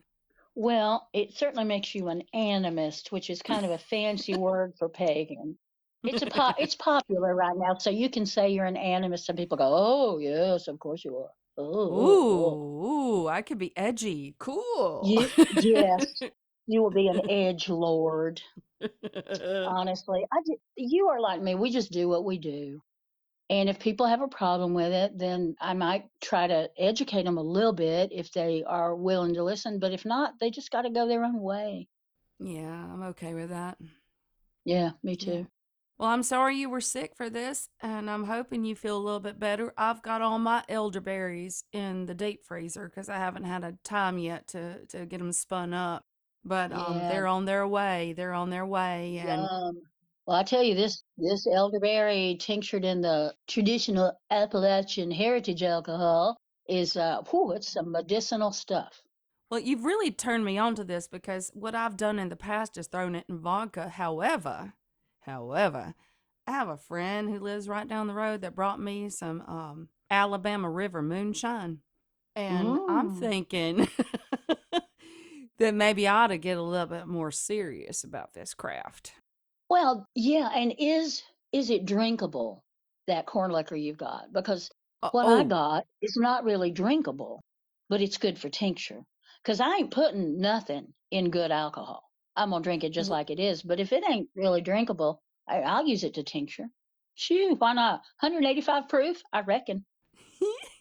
[0.54, 4.88] Well, it certainly makes you an animist, which is kind of a fancy word for
[4.88, 5.56] pagan.
[6.04, 9.38] It's a po- it's popular right now, so you can say you're an animist, and
[9.38, 12.54] people go, "Oh yes, of course you are." Oh, oh, oh.
[12.84, 14.34] Ooh, ooh, I could be edgy.
[14.38, 15.02] Cool.
[15.06, 15.28] You
[15.60, 16.22] yes,
[16.66, 18.40] you will be an edge lord.
[19.66, 21.54] Honestly, I ju- you are like me.
[21.54, 22.80] We just do what we do,
[23.50, 27.38] and if people have a problem with it, then I might try to educate them
[27.38, 29.78] a little bit if they are willing to listen.
[29.78, 31.88] But if not, they just got to go their own way.
[32.40, 33.78] Yeah, I'm okay with that.
[34.64, 35.24] Yeah, me Yeah.
[35.24, 35.46] too.
[36.02, 39.20] Well, I'm sorry you were sick for this, and I'm hoping you feel a little
[39.20, 39.72] bit better.
[39.78, 44.18] I've got all my elderberries in the deep freezer because I haven't had a time
[44.18, 46.02] yet to to get them spun up.
[46.44, 48.14] But um, Yeah, they're on their way.
[48.16, 49.74] They're on their way, and yum.
[50.26, 56.36] Well, I tell you, this this elderberry tinctured in the traditional Appalachian heritage alcohol
[56.68, 59.00] is uh, whew, it's some medicinal stuff.
[59.52, 62.76] well, you've really turned me on to this because what I've done in the past
[62.76, 63.88] is thrown it in vodka.
[63.88, 64.74] However,
[65.22, 65.94] however,
[66.46, 69.88] I have a friend who lives right down the road that brought me some um,
[70.10, 71.80] Alabama River moonshine.
[72.36, 73.10] And I'm Mm.
[73.10, 73.88] thinking
[75.58, 79.12] that maybe I ought to get a little bit more serious about this craft.
[79.68, 82.62] Well, yeah, and is is it drinkable,
[83.08, 84.32] that corn liquor you've got?
[84.32, 84.70] Because
[85.02, 87.42] Uh, what I oh, got is not really drinkable,
[87.88, 89.02] but it's good for tincture.
[89.42, 92.08] Because I ain't putting nothing in good alcohol.
[92.36, 93.62] I'm gonna drink it just w- like it is.
[93.62, 96.70] But if it ain't really drinkable, I, I'll use it to tincture.
[97.14, 98.00] Shoo, why not?
[98.20, 99.86] 185 proof, I reckon.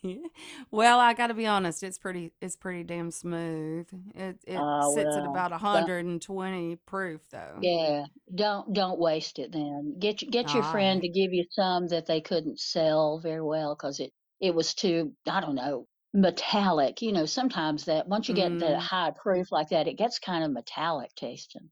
[0.71, 3.87] well, I got to be honest, it's pretty it's pretty damn smooth.
[4.15, 7.67] It it Ah, sits at well, about don't, 120 proof though.
[7.67, 9.97] yeah, don't don't waste it then.
[9.99, 11.01] Get y- get your All friend right.
[11.01, 15.13] to give you some that they couldn't sell very well because it it was too,
[15.27, 17.01] I don't know, metallic.
[17.01, 20.20] You know, sometimes that once you get that Mm, high proof like that, it gets
[20.20, 21.72] kind of metallic tasting.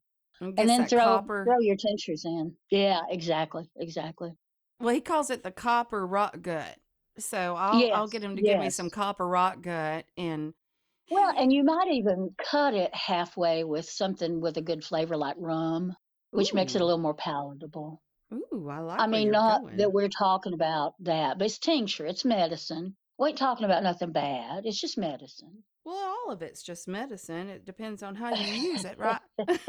[0.58, 1.46] And then throw copper.
[1.46, 2.58] throw your tinctures in.
[2.72, 4.34] Yeah, exactly, exactly.
[4.80, 6.80] Well, he calls it the copper rock gut.
[7.18, 10.54] So I'll I'll get him to give me some copper rock gut and
[11.10, 15.36] Well, and you might even cut it halfway with something with a good flavor like
[15.38, 15.96] rum,
[16.34, 18.02] which makes it a little more palatable.
[18.34, 22.06] ooh, I I like where mean, not that we're talking about that, but it's tincture,
[22.06, 22.98] it's medicine.
[23.20, 24.66] We ain't talking about nothing bad.
[24.66, 25.64] It's just medicine.
[25.84, 27.50] Well, all of it's just medicine.
[27.50, 29.20] It depends on how you use it, right?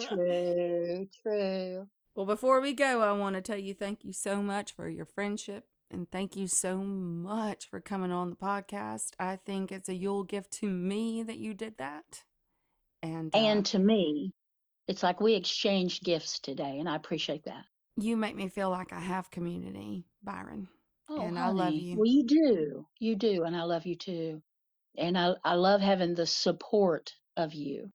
[0.00, 1.86] True, true.
[2.14, 5.06] Well, before we go, I want to tell you thank you so much for your
[5.06, 9.12] friendship and thank you so much for coming on the podcast.
[9.18, 12.24] I think it's a Yule gift to me that you did that.
[13.02, 14.32] And uh, And to me,
[14.86, 17.64] it's like we exchanged gifts today, and I appreciate that.
[17.96, 20.68] you make me feel like I have community, Byron.
[21.08, 21.78] Oh, And I love honey.
[21.78, 21.96] you.
[21.96, 22.88] Well, you do.
[23.00, 24.42] You do, and I love you too.
[24.96, 27.92] And I I love having the support of you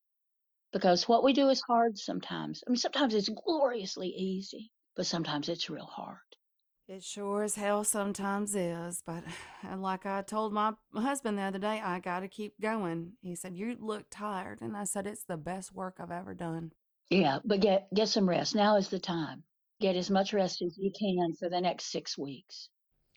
[0.73, 2.63] because what we do is hard sometimes.
[2.67, 6.37] I mean, sometimes it's gloriously easy, but sometimes it's real hard.
[6.89, 9.23] It sure as hell sometimes is, but
[9.63, 13.15] and like I told my husband the other day, I got to keep going.
[13.21, 16.73] He said, "You look tired," and I said, "It's the best work I've ever done."
[17.11, 18.55] Yeah, but get get some rest.
[18.55, 19.43] Now is the time.
[19.79, 22.69] Get as much rest as you can for the next six weeks.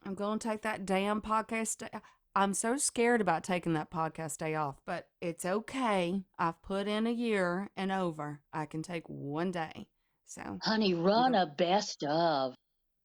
[0.04, 1.88] I'm going to take that damn podcast day.
[2.34, 6.24] I'm so scared about taking that podcast day off, but it's okay.
[6.38, 8.40] I've put in a year and over.
[8.52, 9.86] I can take one day.
[10.24, 12.54] So, Honey, run a best of,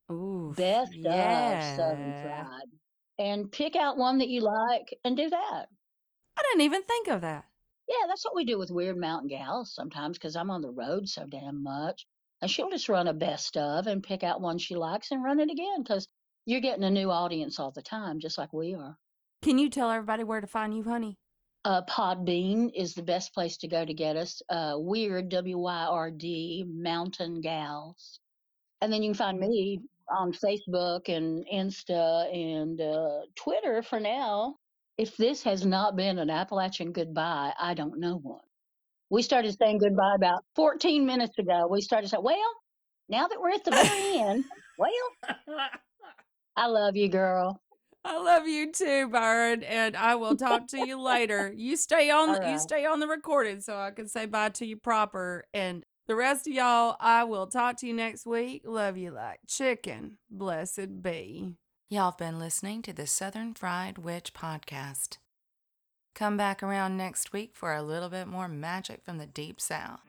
[0.10, 2.24] oof, best of Southern yeah.
[2.24, 2.70] Fried,
[3.20, 5.66] and pick out one that you like and do that.
[6.38, 7.46] I didn't even think of that.
[7.88, 11.08] Yeah, that's what we do with Wyrd Mountain Gals sometimes because I'm on the road
[11.10, 12.06] so damn much.
[12.42, 15.40] And she'll just run a best of and pick out one she likes and run
[15.40, 16.08] it again because
[16.48, 18.98] you're getting a new audience all the time, just like we are.
[19.44, 21.18] Can you tell everybody where to find you, honey?
[21.66, 24.42] Uh, Podbean is the best place to go to get us.
[24.50, 28.22] Uh, Wyrd, W Y R D, Mountain Gals.
[28.82, 34.56] And then you can find me on Facebook and Insta and uh, Twitter for now.
[34.98, 38.40] If this has not been an Appalachian goodbye, I don't know one.
[39.10, 41.68] We started saying goodbye about 14 minutes ago.
[41.70, 42.54] We started saying, well,
[43.10, 44.46] now that we're at the very end,
[44.78, 44.90] well,
[46.58, 47.62] I love you, girl.
[48.04, 51.54] I love you too, Byron, and I will talk to you later.
[51.56, 54.50] You stay on All the, you stay on the recording so I can say bye
[54.50, 55.44] to you proper.
[55.54, 58.64] And the rest of y'all, I will talk to you next week.
[58.66, 60.18] Love you like chicken.
[60.32, 61.54] Blessed be.
[61.90, 65.18] Y'all have been listening to the Southern Fried Witch podcast.
[66.16, 70.02] Come back around next week for a little bit more magic from the deep south.